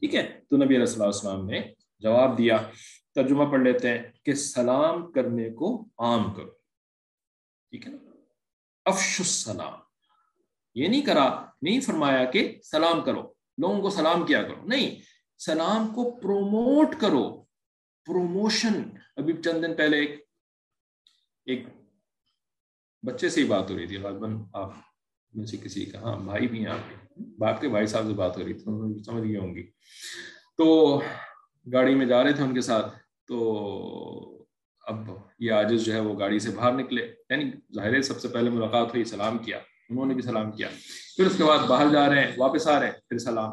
[0.00, 1.60] ٹھیک ہے؟ تو نبی علیہ السلام السلام نے
[1.98, 2.56] جواب دیا،
[3.14, 6.55] ترجمہ پڑھ لیتے ہیں کہ سلام کرنے کو عام کرو۔
[7.70, 8.10] ٹھیک ہے نا؟
[8.84, 9.72] افش السلام۔
[10.74, 15.00] یہ نہیں کرا، نہیں فرمایا کہ سلام کرو، لوگوں کو سلام کیا کرو۔ نہیں،
[15.38, 17.44] سلام کو پروموٹ کرو۔
[18.04, 18.82] پروموشن
[19.16, 20.24] ابھی چند دن پہلے ایک
[21.46, 21.66] ایک
[23.02, 24.70] بچے سے ہی بات ہو رہی تھی غالباً آپ
[25.34, 28.12] میں سے کسی کا ہاں بھائی بھی ہیں آپ کے۔ باپ کے بھائی صاحب سے
[28.12, 29.70] بات ہو رہی تھی سمجھ گئی ہوں گی۔
[30.56, 30.98] تو
[31.72, 34.35] گاڑی میں جا رہے تھے ان کے ساتھ، تو
[34.86, 38.50] اب یہ عاجز جو ہے وہ گاڑی سے باہر نکلے۔ یعنی ظاہر سب سے پہلے
[38.50, 39.58] ملاقات ہوئی، سلام کیا۔
[39.90, 40.68] انہوں نے بھی سلام کیا۔
[41.16, 43.52] پھر اس کے بعد باہر جا رہے ہیں، واپس آ رہے ہیں، پھر سلام۔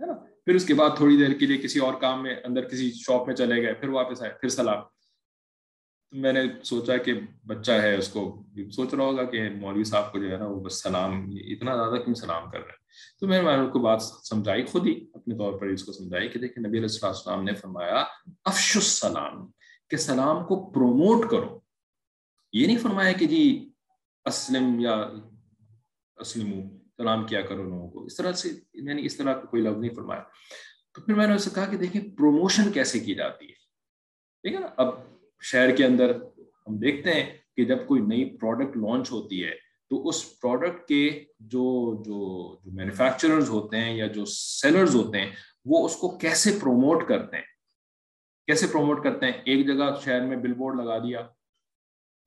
[0.00, 2.68] ہے نا؟ پھر اس کے بعد تھوڑی دیر کے لیے کسی اور کام میں، اندر
[2.68, 4.82] کسی شاپ میں چلے گئے، پھر واپس آئے، پھر سلام۔
[6.10, 7.12] تو میں نے سوچا کہ
[7.46, 8.44] بچہ ہے، اس کو
[8.76, 12.02] سوچ رہا ہوگا کہ مولوی صاحب کو جو ہے نا وہ بس سلام، اتنا زیادہ
[12.02, 12.78] کیوں سلام کر رہے ہیں؟
[13.20, 16.28] تو میں نے ان کو بات سمجھائی خود ہی، اپنے طور پر اس کو سمجھائی
[16.28, 18.04] کہ دیکھیں نبی علیہ السلام نے فرمایا
[18.44, 19.50] افش السلام
[19.90, 21.58] کہ سلام کو پروموٹ کرو۔
[22.52, 23.72] یہ نہیں فرمایا کہ جی
[24.24, 25.10] اسلم یا
[26.16, 29.62] اسلم سلام کیا کرو لوگوں کو۔ اس طرح سے میں نے اس طرح کا کوئی
[29.62, 30.22] لفظ نہیں فرمایا۔
[30.94, 33.52] تو پھر میں نے اسے کہا کہ دیکھیں پروموشن کیسے کی جاتی ہے۔
[34.42, 34.94] ٹھیک ہے نا؟ اب
[35.42, 36.14] شہر کے اندر
[36.66, 39.50] ہم دیکھتے ہیں کہ جب کوئی نئی پروڈکٹ لانچ ہوتی ہے،
[39.90, 45.30] تو اس پروڈکٹ کے جو جو جو مینوفیکچررز ہوتے ہیں یا جو سیلرز ہوتے ہیں،
[45.64, 47.44] وہ اس کو کیسے پروموٹ کرتے ہیں؟
[48.48, 51.20] کیسے پروموٹ کرتے ہیں؟ ایک جگہ شہر میں بل بورڈ لگا دیا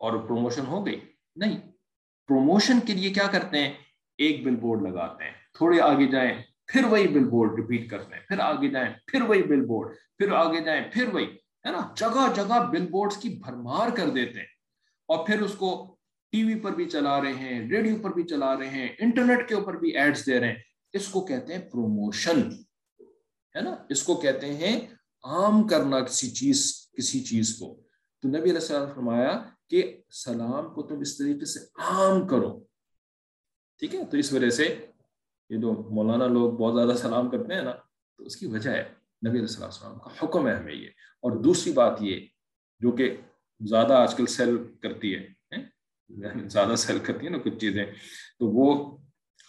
[0.01, 0.99] اور پروموشن ہو گئی؟
[1.35, 1.59] نہیں.
[2.27, 3.73] پروموشن کے لیے کیا کرتے ہیں؟
[4.17, 6.31] ایک بل بورڈ لگاتے ہیں، تھوڑے آگے جائیں،
[6.67, 10.31] پھر وہی بل بورڈ ریپیٹ کرتے ہیں، پھر آگے جائیں، پھر وہی بل بورڈ پھر
[10.31, 11.25] آگے جائیں، پھر وہی،
[11.65, 14.47] ہے نا؟ جگہ جگہ بل بورڈز کی بھرمار کر دیتے ہیں
[15.07, 15.97] اور پھر اس کو
[16.31, 19.55] ٹی وی پر بھی چلا رہے ہیں، ریڈیو پر بھی چلا رہے ہیں، انٹرنیٹ کے
[19.55, 20.61] اوپر بھی ایڈز دے رہے ہیں۔
[20.93, 22.41] اس کو کہتے ہیں پروموشن
[23.55, 24.79] ہے نا؟ اس کو کہتے ہیں
[25.23, 27.81] عام کرنا کسی چیز کسی چیز کو۔
[28.21, 32.63] تو نبی علیہ السلام فرمایا کہ سلام کو تم اس طریقے سے عام کرو۔
[33.79, 34.85] ٹھیک ہے؟ تو اس وجہ سے
[35.49, 37.71] یہ جو مولانا لوگ بہت زیادہ سلام کرتے ہیں نا،
[38.17, 38.93] تو اس کی وجہ ہے۔
[39.27, 42.25] نبی علیہ السلام کا حکم ہے ہمیں یہ۔ اور دوسری بات یہ،
[42.79, 43.17] جو کہ
[43.59, 45.41] زیادہ آج کل سیل کرتی ہے
[46.47, 47.85] زیادہ سیل کرتی ہے نا کچھ چیزیں،
[48.39, 48.97] تو وہ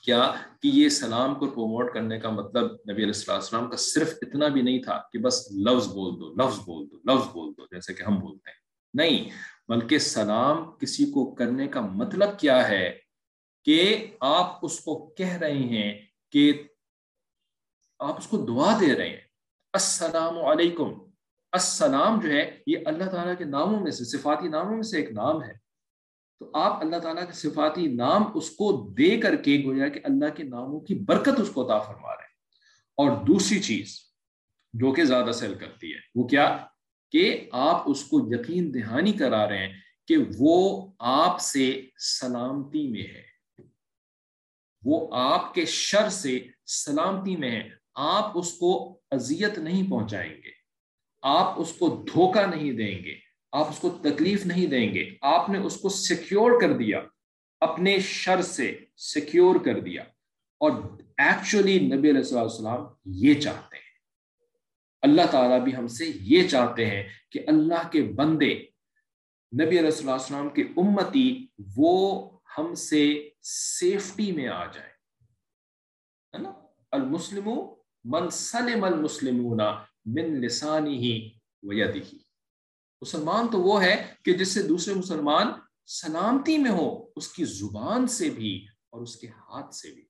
[0.02, 0.32] کیا
[0.62, 4.62] کہ یہ سلام کو پروموٹ کرنے کا مطلب نبی علیہ السلام کا صرف اتنا بھی
[4.62, 8.02] نہیں تھا کہ بس لفظ بول دو، لفظ بول دو، لفظ بول دو، جیسے کہ
[8.02, 8.56] ہم بولتے ہیں۔
[8.94, 9.30] نہیں،
[9.68, 12.98] بلکہ سلام کسی کو کرنے کا مطلب کیا ہے
[13.64, 16.00] کہ آپ اس کو کہہ رہے ہیں
[16.30, 16.62] کہ
[17.98, 19.20] آپ اس کو دعا دے رہے ہیں۔
[19.72, 20.90] السلام علیکم۔
[21.52, 25.10] السلام جو ہے، یہ اللہ تعالیٰ کے ناموں میں سے، صفاتی ناموں میں سے ایک
[25.12, 25.61] نام ہے۔
[26.42, 30.24] تو آپ اللہ تعالیٰ کے صفاتی نام اس کو دے کر کے گویا کہ اللہ
[30.36, 32.32] کے ناموں کی برکت اس کو عطا فرما رہے ہیں۔
[32.96, 33.98] اور دوسری چیز
[34.72, 36.66] جو کہ زیادہ سیل کرتی ہے، وہ کیا؟
[37.10, 39.72] کہ آپ اس کو یقین دہانی کرا رہے ہیں
[40.08, 41.88] کہ وہ آپ سے
[42.20, 43.22] سلامتی میں ہے۔
[44.84, 50.50] وہ آپ کے شر سے سلامتی میں ہے۔ آپ اس کو اذیت نہیں پہنچائیں گے۔
[51.22, 55.48] آپ اس کو دھوکہ نہیں دیں گے۔ آپ اس کو تکلیف نہیں دیں گے۔ آپ
[55.48, 57.00] نے اس کو سیکیور کر دیا،
[57.60, 60.02] اپنے شر سے سیکیور کر دیا۔
[60.58, 60.70] اور
[61.18, 63.92] ایکچولی نبی علیہ السلام یہ چاہتے ہیں۔
[65.02, 68.54] اللہ تعالیٰ بھی ہم سے یہ چاہتے ہیں کہ اللہ کے بندے،
[69.62, 71.46] نبی علیہ السلام کے امتی،
[71.76, 74.92] وہ ہم سے سیفٹی میں آ جائے
[76.36, 76.52] ہے نا؟
[76.90, 77.48] المسلم
[78.04, 79.60] من سلم المسلمون
[80.06, 81.30] من لسانی ہی
[81.62, 82.00] ویدی
[83.02, 85.46] مسلمان تو وہ ہے کہ جس سے دوسرے مسلمان
[85.86, 90.02] سلامتی میں ہو، اس کی زبان سے بھی اور اس کے ہاتھ سے بھی۔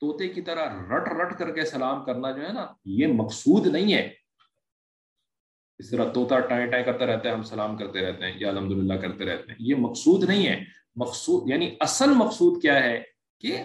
[0.00, 3.94] توتے کی طرح رٹ رٹ کر کے سلام کرنا جو ہے نا، یہ مقصود نہیں
[3.94, 4.14] ہے۔
[5.78, 8.88] اس طرح طوطا ٹائیں ٹائیں کرتا رہتا ہے ہم سلام کرتے رہتے ہیں، یا الحمد
[9.02, 10.64] کرتے رہتے ہیں۔ یہ مقصود نہیں ہے۔
[10.96, 13.02] مقصود یعنی اصل مقصود کیا ہے
[13.40, 13.62] کہ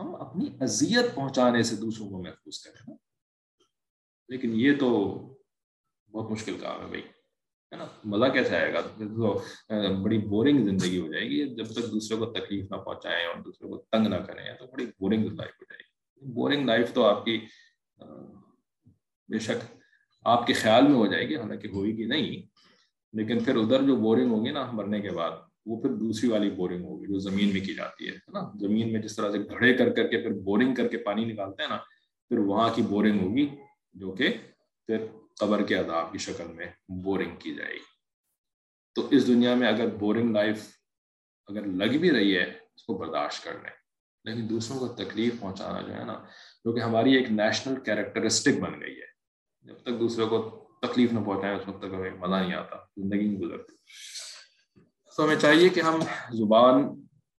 [0.00, 2.96] ہم اپنی اذیت پہنچانے سے دوسروں کو محفوظ کریں۔
[4.28, 5.18] لیکن یہ تو
[6.12, 7.02] بہت مشکل کام ہے بھائی،
[7.72, 9.32] ہے نا؟ مزہ کیسے آئے گا؟ تو
[10.02, 13.68] بڑی بورنگ زندگی ہو جائے گی، جب تک دوسرے کو تکلیف نہ پہنچائیں اور دوسرے
[13.68, 17.24] کو تنگ نہ کریں، تو بڑی بورنگ لائف ہو جائے گی۔ بورنگ لائف تو آپ
[17.24, 17.38] کی
[19.28, 19.64] بے شک
[20.24, 22.42] آپ کے خیال میں ہو جائے گی، حالانکہ ہوئے گی نہیں،
[23.14, 25.30] لیکن پھر ادھر جو بورنگ ہوگی نا مرنے کے بعد،
[25.66, 29.00] وہ پھر دوسری والی بورنگ ہوگی جو زمین میں کی جاتی ہے نا؟ زمین میں
[29.00, 31.78] جس طرح سے گھڑے کر کر کے پھر بورنگ کر کے پانی نکالتے ہیں نا،
[32.30, 33.46] پھر وہاں کی بورنگ ہوگی
[33.94, 34.28] جو کہ
[34.88, 35.06] پھر
[35.38, 37.92] قبر کے عذاب کی شکل میں بورنگ کی جائے گی۔
[38.94, 40.68] تو اس دنیا میں اگر بورنگ لائف
[41.46, 43.70] اگر لگ بھی رہی ہے، اس کو برداشت کر لیں۔
[44.24, 46.24] لیکن دوسروں کو تکلیف پہنچانا جو ہے نا،
[46.64, 49.06] جو کہ ہماری ایک نیشنل کیریکٹرسٹک بن گئی ہے۔
[49.60, 53.26] جب تک دوسروں کو تکلیف نہ پہنچائیں اس وقت تک ہمیں مزہ نہیں آتا، زندگی
[53.26, 53.72] نہیں گزرتی۔
[55.16, 56.00] تو ہمیں چاہیے کہ ہم
[56.32, 56.74] زبان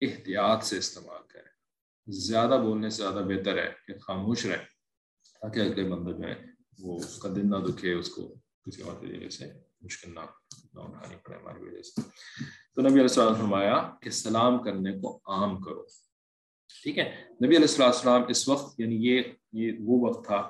[0.01, 1.43] احتیاط سے استعمال کریں۔
[2.07, 4.65] زیادہ بولنے سے زیادہ بہتر ہے کہ خاموش رہیں،
[5.41, 8.93] تاکہ اگلے بندہ جو ہے وہ اس کا دن نہ دکھے اس کو کسی اور
[9.01, 9.45] طریقے سے
[9.81, 12.01] مشکل نہ اٹھانی پڑے ہماری وجہ سے
[12.75, 15.83] تو نبی علیہ السلام فرمایا کہ سلام کرنے کو عام کرو۔
[16.83, 19.21] ٹھیک ہے؟ نبی علیہ السلام اس وقت یعنی یہ
[19.51, 20.49] یہ وہ وقت تھا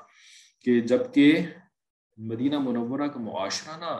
[0.61, 1.47] کہ جبکہ
[2.17, 3.99] مدینہ منورہ کا معاشرہ نا،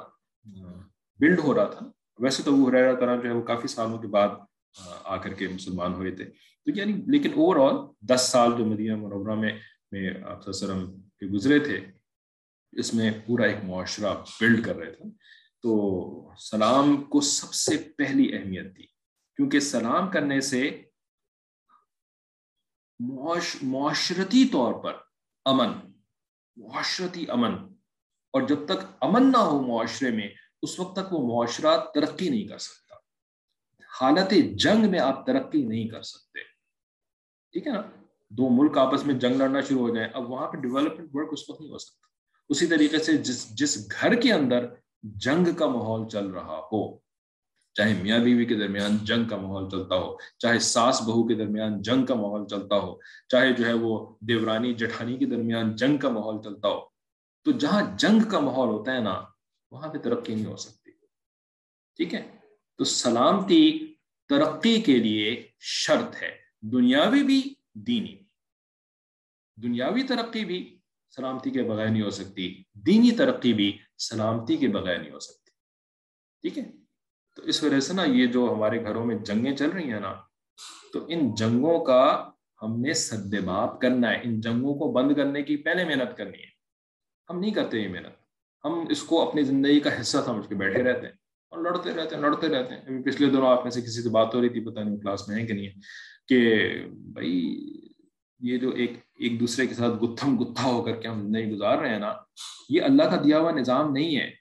[1.19, 1.85] بلڈ ہو رہا تھا۔
[2.19, 4.29] ویسے تو وہ رہا طرح جو ہے، وہ کافی سالوں کے بعد،
[5.03, 6.25] آ کر کے مسلمان ہوئے تھے۔
[6.65, 9.59] تو یعنی لیکن اوور آل دس سال جو مدینہ منورہ میں
[9.91, 11.92] میں آپ وسلم کے گزرے تھے
[12.77, 15.09] اس میں پورا ایک معاشرہ بلڈ کر رہے تھے۔
[15.61, 18.85] تو سلام کو سب سے پہلی اہمیت دی
[19.35, 20.83] کیونکہ سلام کرنے سے
[23.61, 24.93] معاشرتی طور پر
[25.45, 25.67] امن،
[26.57, 27.53] معاشرتی امن،
[28.31, 30.27] اور جب تک امن نہ ہو معاشرے میں،
[30.61, 32.95] اس وقت تک وہ معاشرہ ترقی نہیں کر سکتا۔
[34.01, 36.43] حالت جنگ میں آپ ترقی نہیں کر سکتے۔
[37.51, 37.81] ٹھیک ہے نا؟
[38.29, 41.49] دو ملک آپس میں جنگ لڑنا شروع ہو جائیں اب وہاں پہ ڈیولپمنٹ ورک اس
[41.49, 42.07] وقت نہیں ہو سکتا۔
[42.49, 44.65] اسی طریقے سے جس جس گھر کے اندر
[45.03, 46.97] جنگ کا ماحول چل رہا ہو،
[47.73, 51.81] چاہے میاں بیوی کے درمیان جنگ کا ماحول چلتا ہو، چاہے ساس بہو کے درمیان
[51.81, 56.09] جنگ کا ماحول چلتا ہو، چاہے جو ہے وہ دیورانی جٹھانی کے درمیان جنگ کا
[56.09, 56.81] ماحول چلتا ہو،
[57.43, 59.23] تو جہاں جنگ کا ماحول ہوتا ہے نا،
[59.71, 60.91] وہاں پہ ترقی نہیں ہو سکتی۔
[61.95, 62.31] ٹھیک ہے؟
[62.77, 63.93] تو سلامتی،
[64.29, 68.23] ترقی کے لیے شرط ہے۔ دنیاوی بھی، دینی۔ بھی
[69.63, 70.79] دنیاوی ترقی بھی
[71.15, 75.51] سلامتی کے بغیر نہیں ہو سکتی۔ دینی ترقی بھی سلامتی کے بغیر نہیں ہو سکتی۔
[76.41, 76.71] ٹھیک ہے؟
[77.35, 80.13] تو اس وجہ سے نا یہ جو ہمارے گھروں میں جنگیں چل رہی ہیں نا،
[80.93, 82.29] تو ان جنگوں کا
[82.61, 86.53] ہم نے سدباب کرنا ہے۔ ان جنگوں کو بند کرنے کی پہلے محنت کرنی ہے۔
[87.29, 88.23] ہم نہیں کرتے یہ محنت۔
[88.65, 91.13] ہم اس کو اپنی زندگی کا حصہ سمجھ کے بیٹھے رہتے ہیں
[91.49, 94.09] اور لڑتے رہتے ہیں، لڑتے رہتے ہیں۔ ابھی پچھلے دنوں آپ میں سے کسی سے
[94.09, 95.73] بات ہو رہی تھی، پتہ نہیں کلاس میں ہے کہ نہیں ہے
[96.27, 97.57] کہ بھائی
[98.43, 101.77] یہ جو ایک ایک دوسرے کے ساتھ گتھم گتھا ہو کر کے ہم زندگی گزار
[101.77, 102.13] رہے ہیں نا،
[102.69, 104.31] یہ اللہ کا دیا ہوا نظام نہیں ہے۔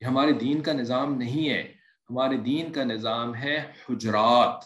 [0.00, 1.74] یہ ہمارے دین کا نظام نہیں ہے۔
[2.10, 4.64] ہمارے دین کا نظام ہے حجرات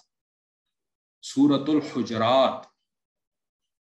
[1.23, 2.67] سورت الحجرات۔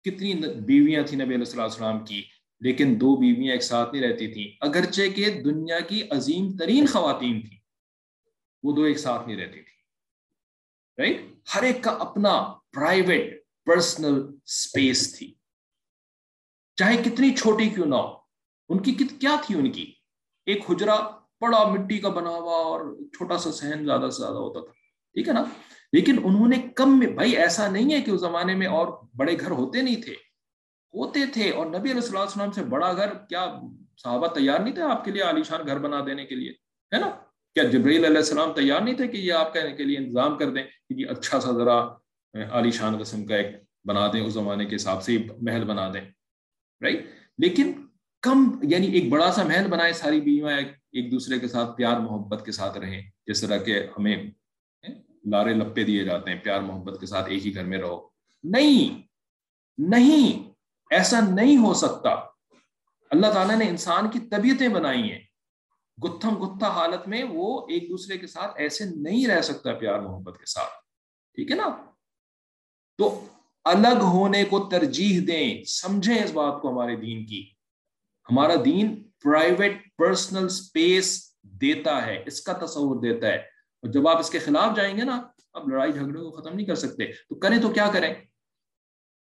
[0.05, 0.35] کتنی
[0.67, 2.23] بیویاں تھیں نبی علیہ السلام کی،
[2.61, 7.41] لیکن دو بیویاں ایک ساتھ نہیں رہتی تھیں۔ اگرچہ کہ دنیا کی عظیم ترین خواتین
[7.41, 7.59] تھیں،
[8.63, 9.73] وہ دو ایک ساتھ نہیں رہتی تھی
[10.99, 11.21] رائٹ
[11.55, 14.21] ہر ایک کا اپنا پرائیویٹ پرسنل
[14.53, 15.33] سپیس تھی
[16.79, 18.15] چاہے کتنی چھوٹی کیوں نہ ہو
[18.71, 19.93] ان کی کیا تھی ان کی
[20.47, 20.97] ایک حجرا
[21.41, 22.81] بڑا مٹی کا بنا ہوا اور
[23.17, 24.73] چھوٹا سا سہن زیادہ سے زیادہ ہوتا تھا
[25.17, 25.45] ٹھیک ہے نا
[25.93, 29.39] لیکن انہوں نے کم میں بھائی ایسا نہیں ہے کہ اس زمانے میں اور بڑے
[29.41, 30.13] گھر ہوتے نہیں تھے
[30.95, 33.47] ہوتے تھے اور نبی علیہ اللہ وسلم سے بڑا گھر کیا
[33.97, 36.53] صحابہ تیار نہیں تھے آپ کے لیے عالیشان گھر بنا دینے کے لیے
[36.93, 37.11] ہے نا
[37.57, 40.63] کیا جبریل علیہ السلام تیار نہیں تھے کہ یہ آپ کے لیے انتظام کر دیں
[40.63, 41.79] کہ اچھا سا ذرا
[42.35, 43.47] عالیشان قسم کا ایک
[43.85, 46.01] بنا دیں، اس زمانے کے حساب سے محل بنا دیں
[46.81, 47.07] رائٹ
[47.39, 47.73] لیکن
[48.21, 52.45] کم یعنی ایک بڑا سا محل بنائے ساری بیویاں، ایک دوسرے کے ساتھ پیار محبت
[52.45, 54.25] کے ساتھ رہیں، جس طرح کہ ہمیں
[55.31, 58.09] لارے لپے دیے جاتے ہیں، پیار محبت کے ساتھ ایک ہی گھر میں رہو۔
[58.45, 59.03] نہیں
[59.79, 60.51] نہیں،
[60.91, 62.09] ایسا نہیں ہو سکتا۔
[63.11, 65.21] اللہ تعالیٰ نے انسان کی طبیعتیں بنائی ہیں۔
[66.05, 70.39] گتھم گتھا حالت میں وہ ایک دوسرے کے ساتھ ایسے نہیں رہ سکتا پیار محبت
[70.39, 70.71] کے ساتھ۔
[71.35, 71.92] ٹھیک ہے نا؟
[72.99, 73.25] تو
[73.65, 77.51] الگ ہونے کو ترجیح دیں، سمجھیں اس بات کو ہمارے دین کی۔
[78.31, 84.19] ہمارا دین پرائیویٹ پرسنل سپیس دیتا ہے، اس کا تصور دیتا ہے۔ اور جب آپ
[84.19, 85.23] اس کے خلاف جائیں گے نا
[85.53, 88.15] اب لڑائی جھگڑے کو ختم نہیں کر سکتے۔ تو کریں تو کیا کریں؟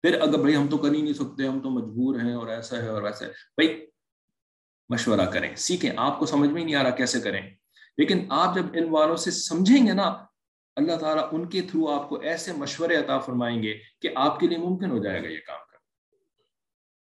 [0.02, 2.78] پھر اگر بھائی ہم تو کر ہی نہیں سکتے، ہم تو مجبور ہیں اور ایسا
[2.78, 3.86] ہے اور ویسا ہے۔ بھائی،
[4.90, 7.42] مشورہ کریں، سیکھیں۔ آپ کو سمجھ میں نہیں آ رہا کیسے کریں۔
[7.98, 10.26] لیکن آپ جب ان والوں سے سمجھیں گے نا
[10.76, 14.48] اللہ تعالیٰ ان کے تھرو آپ کو ایسے مشورے عطا فرمائیں گے کہ آپ کے
[14.48, 15.80] لیے ممکن ہو جائے گا یہ کام کرنا۔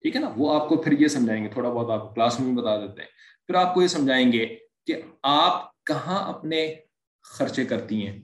[0.03, 2.55] ٹھیک ہے نا؟ وہ آپ کو پھر یہ سمجھائیں گے، تھوڑا بہت آپ کلاس میں
[2.55, 3.09] بھی بتا دیتے ہیں۔
[3.47, 6.75] پھر آپ کو یہ سمجھائیں گے کہ آپ کہاں اپنے
[7.23, 8.21] خرچے کرتی ہیں؟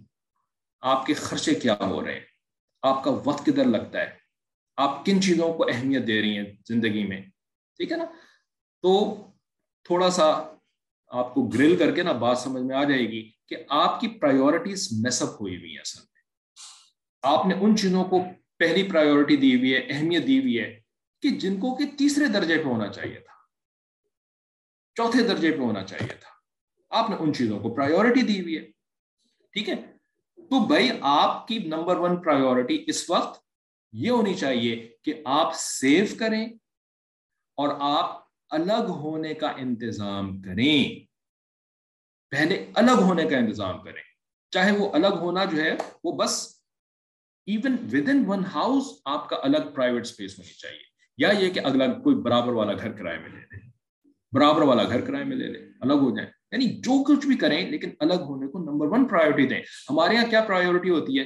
[0.80, 2.20] آپ کے خرچے کیا ہو رہے ہیں؟
[2.82, 4.10] آپ کا وقت کدھر لگتا ہے؟
[4.76, 7.20] آپ کن چیزوں کو اہمیت دے رہی ہیں زندگی میں؟
[7.76, 8.04] ٹھیک ہے نا؟
[8.82, 9.14] تو
[9.84, 10.51] تھوڑا سا
[11.12, 14.08] آپ کو گرل کر کے نا بات سمجھ میں آ جائے گی کہ آپ کی
[14.08, 16.20] پرائیورٹیز میسپ ہوئی ہوئی ہیں اصل میں۔
[17.22, 18.22] آپ نے ان چیزوں کو
[18.58, 20.80] پہلی پرائیورٹی دی ہوئی ہے، اہمیت دی ہوئی ہے
[21.22, 23.32] کہ جن کو کہ تیسرے درجے پہ ہونا چاہیے تھا۔
[24.94, 26.30] چوتھے درجے پہ ہونا چاہیے تھا۔
[26.90, 28.70] آپ نے ان چیزوں کو پرائیورٹی دی ہوئی ہے۔
[29.52, 29.74] ٹھیک ہے؟
[30.36, 33.42] تو بھائی آپ کی نمبر ون پرائیورٹی اس وقت
[33.92, 36.46] یہ ہونی چاہیے کہ آپ سیو کریں
[37.56, 38.21] اور آپ
[38.52, 41.06] الگ ہونے کا انتظام کریں۔
[42.30, 44.02] پہلے الگ ہونے کا انتظام کریں۔
[44.50, 46.62] چاہے وہ الگ ہونا جو ہے، وہ بس
[47.46, 50.80] even with in one house آپ کا الگ پرائیویٹ اسپیس ہونی چاہیے۔
[51.18, 53.70] یا یہ کہ اگلا کوئی برابر والا گھر کرائے میں لے لے۔
[54.32, 57.70] برابر والا گھر کرائے میں لے لے۔ الگ ہو جائیں۔ یعنی جو کچھ بھی کریں،
[57.70, 61.24] لیکن الگ ہونے کو نمبر ون پرائیورٹی دیں۔ ہمارے یہاں کیا پرائیورٹی ہوتی ہے؟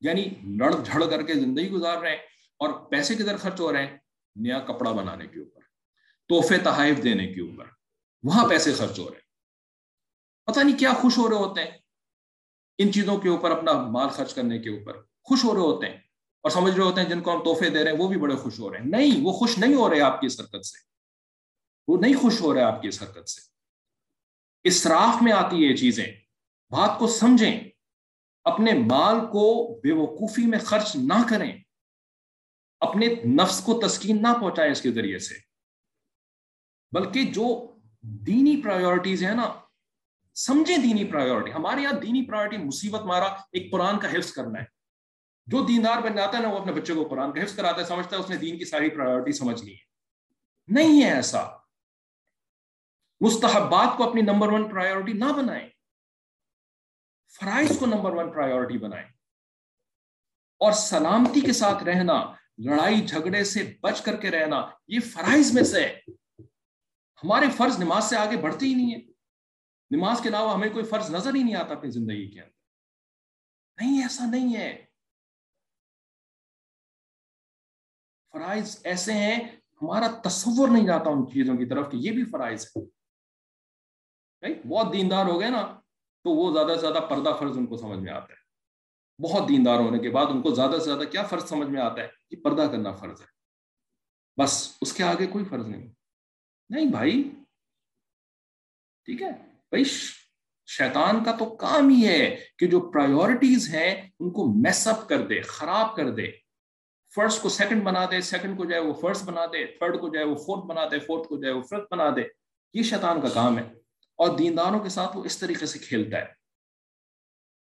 [0.00, 0.24] یعنی
[0.58, 2.18] لڑ جھڑ کر کے زندگی گزار رہے ہیں
[2.58, 3.98] اور پیسے کدھر خرچ ہو رہے ہیں۔
[4.36, 5.60] نیا کپڑا بنانے کے اوپر،
[6.28, 7.64] تحفے تحائف دینے کے اوپر،
[8.22, 9.22] وہاں پیسے خرچ ہو رہے ہیں۔
[10.46, 11.70] پتہ نہیں کیا خوش ہو رہے ہوتے ہیں۔
[12.78, 15.96] ان چیزوں کے اوپر اپنا مال خرچ کرنے کے اوپر خوش ہو رہے ہوتے ہیں
[16.40, 18.36] اور سمجھ رہے ہوتے ہیں جن کو ہم تحفے دے رہے ہیں، وہ بھی بڑے
[18.36, 20.78] خوش ہو رہے ہیں۔ نہیں، وہ خوش نہیں ہو رہے آپ کی اس حرکت سے۔
[21.88, 23.40] وہ نہیں خوش ہو رہے آپ کی اس حرکت سے۔
[24.64, 26.06] اسراف میں آتی ہے یہ چیزیں۔
[26.70, 27.60] بات کو سمجھیں۔
[28.44, 31.61] اپنے مال کو بے وقوفی میں خرچ نہ کریں۔
[32.88, 35.34] اپنے نفس کو تسکین نہ پہنچائیں اس کے ذریعے سے۔
[36.92, 39.52] بلکہ جو دینی پرائیورٹیز ہیں نا،
[40.34, 44.64] سمجھیں دینی پرائیورٹی ہمارے یہاں دینی پرائیورٹی مصیبت مارا، ایک قرآن کا حفظ کرنا ہے۔
[45.46, 47.86] جو دیندار بن جاتا ہے نا، وہ اپنے بچے کو قرآن کا حفظ کراتا ہے،
[47.86, 49.84] سمجھتا ہے اس نے دین کی ساری پرائیورٹی سمجھ لی ہے۔
[50.66, 51.48] نہیں ہے ایسا۔
[53.20, 55.68] مستحبات کو اپنی نمبر ون پرائیورٹی نہ بنائیں۔
[57.40, 59.08] فرائض کو نمبر ون پرائیورٹی بنائیں۔
[60.58, 65.62] اور سلامتی کے ساتھ رہنا لڑائی جھگڑے سے بچ کر کے رہنا، یہ فرائض میں
[65.62, 66.00] سے ہے۔
[67.24, 69.00] ہمارے فرض نماز سے آگے بڑھتے ہی نہیں ہے
[69.96, 72.52] نماز کے علاوہ ہمیں کوئی فرض نظر ہی نہیں آتا اپنی زندگی کے اندر۔
[73.80, 74.86] نہیں، ایسا نہیں ہے۔
[78.32, 82.66] فرائض ایسے ہیں، ہمارا تصور نہیں جاتا ان چیزوں کی طرف کہ یہ بھی فرائض
[82.66, 85.80] ہے بہت دیندار ہو گئے نا،
[86.22, 88.41] تو وہ زیادہ سے زیادہ پردہ فرض ان کو سمجھ میں آتا ہے۔
[89.22, 92.02] بہت دیندار ہونے کے بعد ان کو زیادہ سے زیادہ کیا فرض سمجھ میں آتا
[92.02, 93.26] ہے کہ پردہ کرنا فرض ہے۔
[94.42, 95.86] بس اس کے آگے کوئی فرض نہیں۔
[96.70, 97.30] نہیں بھائی۔
[99.04, 99.84] ٹھیک ہے۔ بھائی،
[100.66, 105.26] شیطان کا تو کام ہی ہے کہ جو پرائیورٹیز ہیں ان کو میس اپ کر
[105.26, 106.30] دے، خراب کر دے۔
[107.14, 110.26] فرسٹ کو سیکنڈ بنا دے سیکنڈ کو جائے وہ فرسٹ بنا دے تھرڈ کو جائے
[110.26, 112.22] وہ فورتھ بنا دے فورتھ کو جائے وہ فرسٹ بنا دے۔
[112.74, 113.62] یہ شیطان کا کام ہے۔
[114.16, 116.26] اور دینداروں کے ساتھ وہ اس طریقے سے کھیلتا ہے۔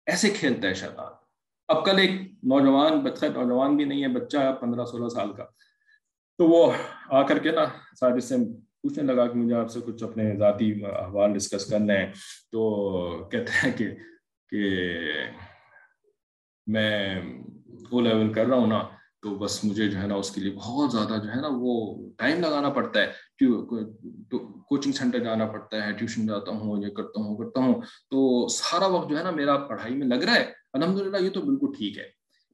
[0.07, 1.20] ایسے کھیلتا ہے شیطان۔
[1.71, 2.11] اب کل ایک
[2.43, 5.45] نوجوان، بچہ نوجوان بھی نہیں ہے، بچہ پندرہ سولہ سال کا۔
[6.39, 6.73] تو وہ
[7.11, 7.65] آ کر کے نا
[8.01, 8.37] سارے سے
[8.83, 12.13] پوچھنے لگا کہ مجھے آپ سے کچھ اپنے ذاتی احوال ڈسکس کرنے ہیں۔
[12.53, 12.61] تو
[13.33, 13.91] کہتے ہیں کہ
[14.49, 14.79] کہ
[16.67, 17.21] میں
[17.91, 18.83] او لیول کر رہا ہوں نا،
[19.23, 21.97] تو بس مجھے جو ہے نا اس کے لیے بہت زیادہ جو ہے نا وہ
[22.17, 23.07] ٹائم لگانا پڑتا ہے۔
[24.69, 27.75] کوچنگ سینٹر جانا پڑتا ہے ٹیوشن جاتا ہوں، یہ کرتا ہوں کرتا ہوں۔
[28.11, 31.31] تو سارا وقت جو ہے نا میرا پڑھائی میں لگ رہا ہے۔ الحمد للہ یہ
[31.31, 32.05] تو بالکل ٹھیک ہے۔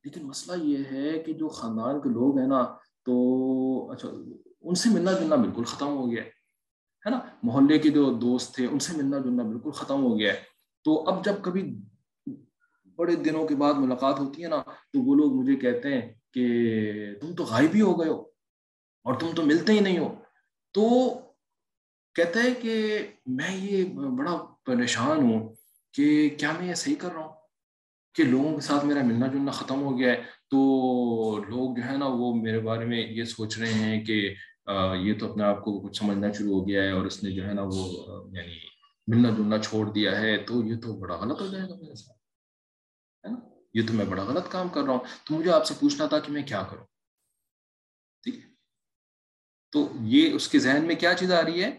[0.04, 2.62] لیکن مسئلہ یہ ہے کہ جو خاندان کے لوگ ہیں نا،
[3.04, 4.08] تو اچھا
[4.60, 6.36] ان سے ملنا جلنا بالکل ختم ہو گیا ہے۔
[7.10, 10.40] نا؟ محلے کے جو دوست تھے، ان سے ملنا جلنا بالکل ختم ہو گیا ہے۔
[10.84, 11.76] تو اب جب کبھی
[12.96, 17.14] بڑے دنوں کے بعد ملاقات ہوتی ہے نا، تو وہ لوگ مجھے کہتے ہیں کہ
[17.20, 18.20] تم تو غائب ہی ہو گئے ہو
[19.04, 20.14] اور تم تو ملتے ہی نہیں ہو۔
[20.72, 20.88] تو
[22.14, 25.48] کہتا ہے کہ میں یہ بڑا پریشان ہوں
[25.92, 27.32] کہ کیا میں یہ صحیح کر رہا ہوں؟
[28.16, 30.58] کہ لوگوں کے ساتھ میرا ملنا جلنا ختم ہو گیا ہے، تو
[31.48, 34.34] لوگ جو ہے نا وہ میرے بارے میں یہ سوچ رہے ہیں کہ
[35.02, 37.46] یہ تو اپنے آپ کو کچھ سمجھنا شروع ہو گیا ہے اور اس نے جو
[37.46, 37.84] ہے نا وہ
[38.32, 38.56] یعنی
[39.06, 42.18] ملنا جلنا چھوڑ دیا ہے، تو یہ تو بڑا غلط ہو جائے گا میرے ساتھ،
[43.26, 43.38] ہے نا؟
[43.74, 46.18] یہ تو میں بڑا غلط کام کر رہا ہوں۔ تو مجھے آپ سے پوچھنا تھا
[46.18, 46.84] کہ میں کیا کروں؟
[48.22, 48.40] ٹھیک؟
[49.72, 51.70] تو یہ اس کے ذہن میں کیا چیز آ رہی ہے؟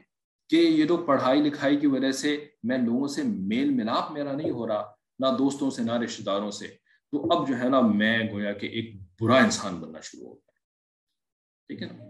[0.50, 4.50] کہ یہ تو پڑھائی لکھائی کی وجہ سے میں لوگوں سے میل ملاپ میرا نہیں
[4.50, 6.68] ہو رہا نہ دوستوں سے، نہ رشتے داروں سے۔
[7.12, 10.52] تو اب جو ہے نا، میں گویا کہ ایک برا انسان بننا شروع ہو گیا۔
[11.68, 12.04] ٹھیک ہے نا؟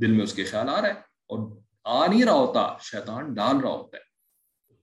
[0.00, 0.94] دل میں اس کے خیال آ رہا ہے
[1.26, 4.02] اور آ نہیں رہا ہوتا، شیطان ڈال رہا ہوتا ہے۔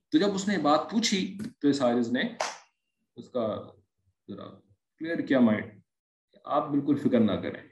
[0.08, 2.22] تو جب اس نے بات پوچھی تو اس حارث نے
[3.16, 3.62] اس کا
[4.28, 4.44] ذرا
[4.98, 5.80] کلیئر کیا مائنڈ
[6.44, 7.68] آپ بالکل فکر نہ کریں۔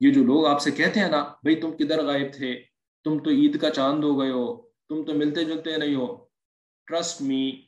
[0.00, 2.62] یہ جو لوگ آپ سے کہتے ہیں نا، بھائی تم کدھر غائب تھے؟
[3.04, 6.24] تم تو عید کا چاند ہو گئے ہو، تم تو ملتے جلتے نہیں ہو۔
[6.86, 7.63] Trust me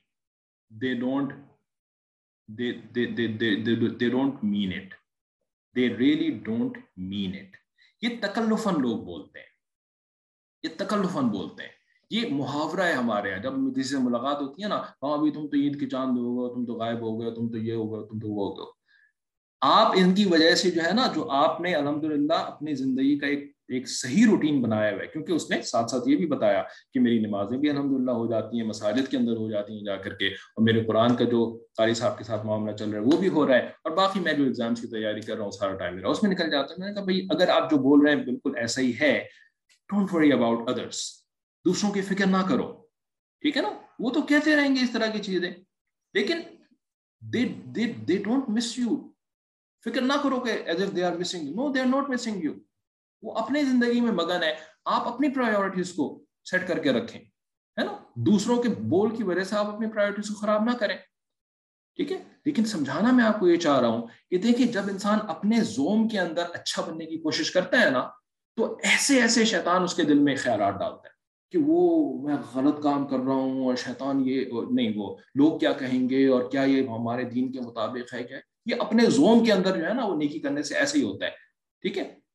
[0.71, 1.33] they don't
[2.49, 4.95] they don't mean it
[5.77, 7.57] they really don't mean it
[8.03, 9.47] یہ تکلفن لوگ بولتے ہیں.
[10.63, 11.71] یہ تکلفن بولتے ہیں.
[12.11, 13.43] یہ محاورہ ہے ہمارے یہاں.
[13.43, 16.35] جب کسی سے ملاقات ہوتی ہے نا ہاں ابھی تم تو عید کے چاند ہو
[16.37, 18.55] گئے، تم تو غائب ہو گئے، تم تو یہ ہو گئے، تم تو وہ ہو
[18.57, 18.73] گئے۔
[19.61, 23.27] آپ ان کی وجہ سے جو ہے نا، جو آپ نے الحمد اپنی زندگی کا
[23.27, 26.63] ایک ایک صحیح روٹین بنایا ہوا ہے۔ کیونکہ اس نے ساتھ ساتھ یہ بھی بتایا
[26.93, 29.97] کہ میری نمازیں بھی الحمد ہو جاتی ہیں، مساجد کے اندر ہو جاتی ہیں جا
[29.97, 33.05] کر کے، اور میرے قرآن کا جو قاری صاحب کے ساتھ معاملہ چل رہا ہے،
[33.05, 35.51] وہ بھی ہو رہا ہے۔ اور باقی میں جو ایگزامس کی تیاری کر رہا ہوں،
[35.51, 37.77] سارا ٹائم میرا، اس میں نکل جاتا ہے۔ میں نے کہا بھائی، اگر آپ جو
[37.77, 39.25] بول رہے ہیں بالکل ایسا ہی ہے
[39.89, 41.27] ڈونٹ وری اباؤٹ ادرس
[41.65, 42.73] دوسروں کی فکر نہ کرو۔
[43.41, 45.51] ٹھیک ہے نا؟ وہ تو کہتے رہیں گے اس طرح کی چیزیں۔
[46.15, 46.41] لیکن
[47.21, 48.97] دے ڈونٹ مس یو
[49.85, 52.53] فکر نہ کرو کہ as if they are missing no they are not missing you
[53.27, 54.55] وہ اپنی زندگی میں مگن ہے،
[54.85, 57.21] آپ اپنی پرائیورٹیز کو سیٹ کر کے رکھیں،
[57.81, 60.97] ہے نا؟ دوسروں کے بول کی وجہ سے آپ اپنی پرائیورٹیز کو خراب نہ کریں۔
[61.97, 65.19] ٹھیک ہے؟ لیکن سمجھانا میں آپ کو یہ چاہ رہا ہوں کہ دیکھیں، جب انسان
[65.29, 68.09] اپنے زوم کے اندر اچھا بننے کی کوشش کرتا ہے نا،
[68.57, 71.15] تو ایسے ایسے شیطان اس کے دل میں خیالات ڈالتا ہے
[71.53, 71.79] کہ وہ
[72.23, 76.29] میں غلط کام کر رہا ہوں اور شیطان یہ نہیں، وہ لوگ کیا کہیں گے
[76.29, 79.87] اور کیا یہ ہمارے دین کے مطابق ہے کیا؟ یہ اپنے زوم کے اندر جو
[79.87, 81.31] ہے نا، وہ نیکی کرنے سے ایسے ہی ہوتا ہے۔
[81.81, 82.26] ٹھیک ہے؟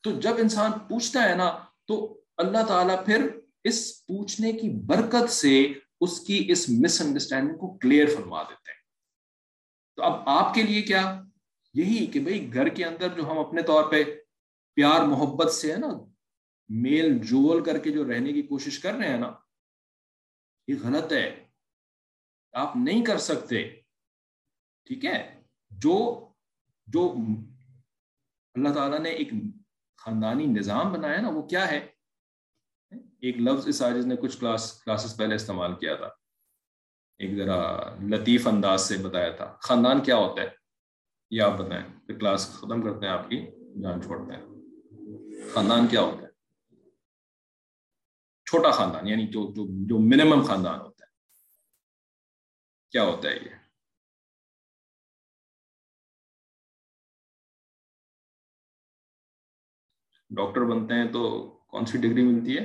[0.00, 5.72] تو جب انسان پوچھتا ہے نا، تو اللہ تعالیٰ پھر اس پوچھنے کی برکت سے
[6.00, 8.78] اس کی اس مس انڈرسٹینڈنگ کو کلیئر فرما دیتے ہیں۔
[9.96, 11.22] تو اب آپ کے لیے کیا؟
[11.74, 14.04] یہی کہ بھئی گھر کے اندر جو ہم اپنے طور پہ
[14.74, 15.88] پیار محبت سے ہے نا،
[16.68, 19.32] میل جول کر کے جو رہنے کی کوشش کر رہے ہیں نا،
[20.68, 21.48] یہ غلط ہے۔
[22.52, 23.68] آپ نہیں کر سکتے۔
[24.84, 26.28] ٹھیک ہے؟ جو
[26.86, 27.16] جو
[28.54, 29.28] اللہ تعالیٰ نے ایک
[29.98, 31.88] خاندانی نظام بنایا نا، وہ کیا ہے؟
[33.20, 36.06] ایک لفظ اس آجز نے کچھ کلاس کلاسز پہلے استعمال کیا تھا۔
[37.18, 40.48] ایک ذرا لطیف انداز سے بتایا تھا۔ خاندان کیا ہوتا ہے؟
[41.30, 43.46] یہ آپ بتائیں۔ پھر کلاس ختم کرتے ہیں، آپ کی
[43.82, 44.46] جان چھوڑتے ہیں۔
[45.54, 46.28] خاندان کیا ہوتا ہے؟
[48.50, 51.10] چھوٹا خاندان یعنی جو جو جو منیمم خاندان ہوتا ہے۔
[52.90, 53.57] کیا ہوتا ہے یہ؟
[60.30, 61.28] ڈاکٹر بنتے ہیں تو
[61.70, 62.64] کون سی ڈگری ملتی ہے؟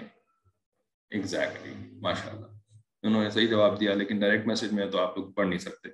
[1.11, 2.45] ایگزیکٹلی ماشاء اللہ
[3.03, 5.89] انہوں نے صحیح جواب دیا، لیکن ڈائریکٹ میسج میں تو آپ لوگ پڑھ نہیں سکتے.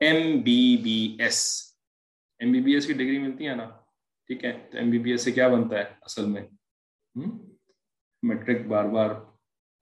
[0.00, 1.38] M B B S
[2.40, 3.68] M B B S کی ڈگری ملتی ہے نا؟
[4.30, 4.52] ٹھیک ہے.
[4.70, 6.42] تو ایم بی بی ایس سے کیا بنتا ہے اصل میں؟
[8.22, 9.10] میٹرک بار بار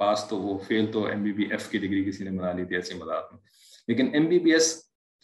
[0.01, 2.65] پاس تو وہ فیل تو ایم بی بی ایف کی ڈگری کسی نے بنا لی
[2.65, 3.41] تھی ایسے مذاق میں.
[3.89, 4.75] لیکن ایم بی بی ایس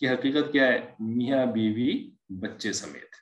[0.00, 3.16] کی حقیقت کیا ہے؟ میاں بیوی بچے سمیت.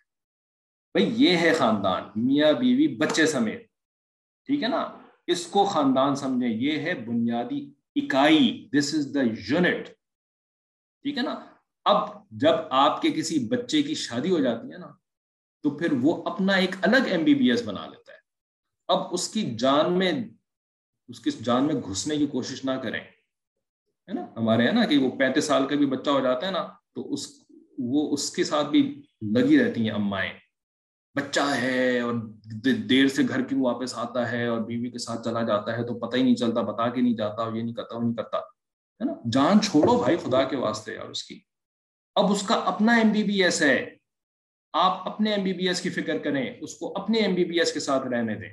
[0.95, 3.67] بھائی یہ ہے خاندان، میاں بیوی بچے سمیت۔
[4.47, 9.87] ٹھیک ہے نا؟ اس کو خاندان سمجھیں، یہ ہے بنیادی اکائی۔ دس از دا یونٹ
[11.03, 11.35] ٹھیک ہے نا؟
[11.85, 14.87] اب جب آپ کے کسی بچے کی شادی ہو جاتی ہے نا،
[15.63, 18.19] تو پھر وہ اپنا ایک الگ ایم بی بی ایس بنا لیتا ہے۔
[18.89, 20.13] اب اس کی جان میں،
[21.09, 24.99] اس کی جان میں گھسنے کی کوشش نہ کریں۔ ہے نا؟ ہمارے ہے نا کہ
[24.99, 27.45] وہ پینتیس سال کا بھی بچہ ہو جاتا ہے نا، تو اس،
[27.79, 29.03] وہ اس کے ساتھ بھی
[29.35, 30.33] لگی رہتی ہیں امائیں۔
[31.17, 32.15] بچہ ہے اور
[32.91, 35.99] دیر سے گھر کیوں واپس آتا ہے اور بیوی کے ساتھ چلا جاتا ہے تو
[35.99, 39.05] پتہ ہی نہیں چلتا، بتا کے نہیں جاتا، یہ نہیں کرتا، وہ نہیں کرتا، ہے
[39.05, 41.41] نا؟ جان چھوڑو بھائی خدا کے واسطے اور اس کی۔
[42.15, 43.97] اب اس کا اپنا ایم بی بی ایس ہے۔
[44.73, 47.59] آپ اپنے ایم بی بی ایس کی فکر کریں، اس کو اپنے ایم بی بی
[47.59, 48.53] ایس کے ساتھ رہنے دیں۔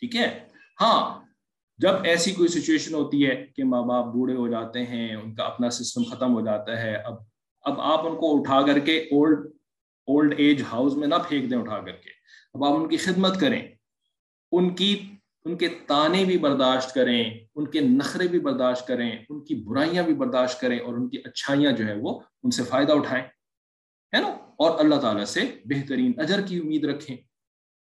[0.00, 0.44] ٹھیک ہے؟
[0.80, 1.20] ہاں
[1.78, 5.44] جب ایسی کوئی سچویشن ہوتی ہے کہ ماں باپ بوڑھے ہو جاتے ہیں، ان کا
[5.44, 7.14] اپنا سسٹم ختم ہو جاتا ہے، اب
[7.62, 9.51] اب آپ ان کو اٹھا کر کے اولڈ
[10.06, 12.10] اولڈ ایج ہاؤس میں نہ پھینک دیں اٹھا کر کے۔
[12.54, 13.68] اب آپ ان کی خدمت کریں۔
[14.52, 15.10] ان کی،
[15.44, 20.02] ان کے تانے بھی برداشت کریں، ان کے نخرے بھی برداشت کریں، ان کی برائیاں
[20.02, 23.24] بھی برداشت کریں اور ان کی اچھائیاں جو ہے وہ ان سے فائدہ اٹھائیں۔
[24.16, 27.16] ہے نا؟ اور اللہ تعالیٰ سے بہترین اجر کی امید رکھیں۔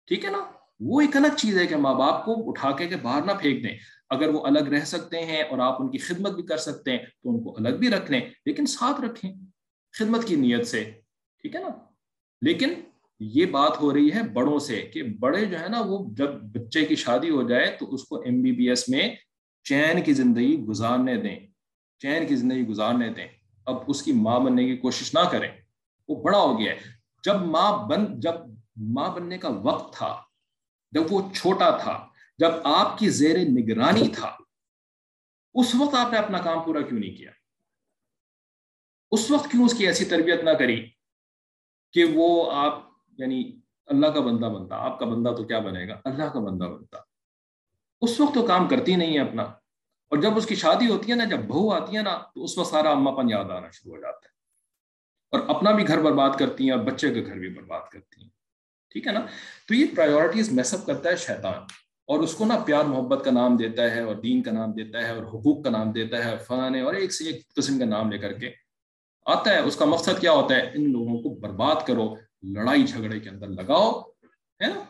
[0.07, 0.45] ٹھیک ہے نا؟
[0.79, 3.63] وہ ایک الگ چیز ہے کہ ماں باپ کو اٹھا کے کہ باہر نہ پھینک
[3.63, 3.77] دیں۔
[4.09, 6.97] اگر وہ الگ رہ سکتے ہیں اور آپ ان کی خدمت بھی کر سکتے ہیں
[6.97, 9.33] تو ان کو الگ بھی رکھ لیں، لیکن ساتھ رکھیں
[9.99, 10.83] خدمت کی نیت سے۔
[11.41, 11.94] ٹھیک ہے نا؟
[12.41, 12.73] لیکن
[13.19, 16.85] یہ بات ہو رہی ہے بڑوں سے کہ بڑے جو ہے نا، وہ جب بچے
[16.85, 19.15] کی شادی ہو جائے تو اس کو ایم بی بی ایس میں
[19.63, 21.39] چین کی زندگی گزارنے دیں۔
[21.99, 23.27] چین کی زندگی گزارنے دیں۔
[23.65, 25.51] اب اس کی ماں بننے کی کوشش نہ کریں۔
[26.07, 26.79] وہ بڑا ہو گیا ہے۔
[27.23, 28.33] جب ماں بن، جب
[28.75, 30.21] ماں بننے کا وقت تھا،
[30.91, 32.07] جب وہ چھوٹا تھا،
[32.37, 34.37] جب آپ کی زیر نگرانی تھا،
[35.53, 37.31] اس وقت آپ نے اپنا کام پورا کیوں نہیں کیا؟
[39.11, 40.89] اس وقت کیوں اس کی ایسی تربیت نہ کری؟
[41.95, 42.79] کہ وہ آپ
[43.17, 46.63] یعنی اللہ کا بندہ بنتا، آپ کا بندہ تو کیا بنے گا؟ اللہ کا بندہ
[46.63, 46.97] بنتا۔
[48.01, 49.43] اس وقت تو کام کرتی نہیں ہے اپنا۔
[50.09, 52.57] اور جب اس کی شادی ہوتی ہے نا، جب بہو آتی ہے نا، تو اس
[52.57, 54.35] وقت سارا اما پن یاد آنا شروع ہو جاتا ہے۔
[55.31, 58.29] اور اپنا بھی گھر برباد کرتی ہیں، اور بچے کا گھر بھی برباد کرتی ہیں۔
[58.89, 59.19] ٹھیک ہے نا؟
[59.67, 61.63] تو یہ پرائیورٹیز میسپ کرتا ہے شیطان۔
[62.07, 64.97] اور اس کو نا پیار، محبت کا نام دیتا ہے، اور دین کا نام دیتا
[64.97, 68.11] ہے، اور حقوق کا نام دیتا ہے فلانے اور ایک سے ایک قسم کا نام
[68.11, 68.64] لے کر کے۔
[69.25, 73.19] آتا ہے، اس کا مقصد کیا ہوتا ہے؟ ان لوگوں کو برباد کرو، لڑائی جھگڑے
[73.19, 74.01] کے اندر لگاؤ،
[74.61, 74.81] ہے نا؟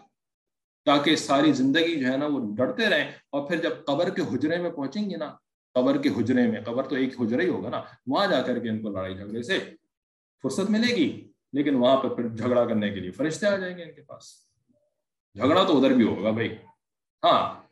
[0.86, 4.58] تاکہ ساری زندگی جو ہے نا وہ ڈرتے رہیں۔ اور پھر جب قبر کے حجرے
[4.58, 5.36] میں پہنچیں گے نا،
[5.74, 8.70] قبر کے حجرے میں، قبر تو ایک حجرے ہی ہوگا نا، وہاں جا کر کے
[8.70, 9.60] ان کو لڑائی جھگڑے سے
[10.42, 13.84] فرصت ملے گی۔ لیکن وہاں پہ پھر جھگڑا کرنے کے لیے فرشتے آ جائیں گے
[13.84, 14.24] ان کے پاس۔
[15.34, 16.56] جھگڑا تو ادھر بھی ہوگا بھائی۔
[17.24, 17.64] ہاں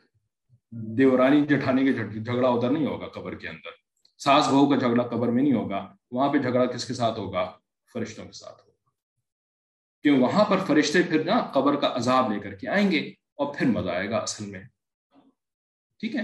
[0.71, 3.82] دیورانی جٹھانی کے جھگڑا ادھر نہیں ہوگا قبر کے اندر۔
[4.23, 7.57] ساس بہو کا جھگڑا قبر میں نہیں ہوگا، وہاں پہ جھگڑا کس کے ساتھ ہوگا؟
[7.93, 8.89] فرشتوں کے ساتھ ہوگا۔
[10.01, 12.99] کیوں؟ وہاں پر فرشتے پھر نا قبر کا عذاب لے کر کے آئیں گے
[13.35, 14.63] اور پھر مزہ آئے گا اصل میں۔
[15.99, 16.23] ٹھیک ہے؟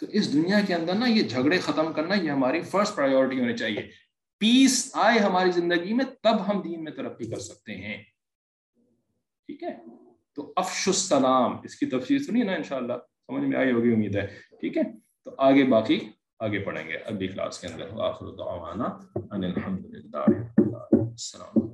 [0.00, 3.56] تو اس دنیا کے اندر نا یہ جھگڑے ختم کرنا یہ ہماری فرسٹ پرائیورٹی ہونی
[3.56, 3.90] چاہیے۔
[4.38, 8.02] پیس آئے ہماری زندگی میں تب ہم دین میں ترقی کر سکتے ہیں۔
[9.46, 9.76] ٹھیک ہے؟
[10.34, 12.92] تو افش السلام اس کی تفصیل سنی نا انشاءاللہ،
[13.26, 14.26] سمجھ میں آئی ہوگی، امید ہے۔
[14.60, 14.82] ٹھیک ہے؟
[15.24, 16.08] تو آگے باقی
[16.38, 18.00] آگے پڑھیں گے اگلی کلاس کے اندر.
[18.00, 18.84] آخر دعوانا
[19.30, 20.24] ان الحمد للہ
[20.92, 21.66] السلام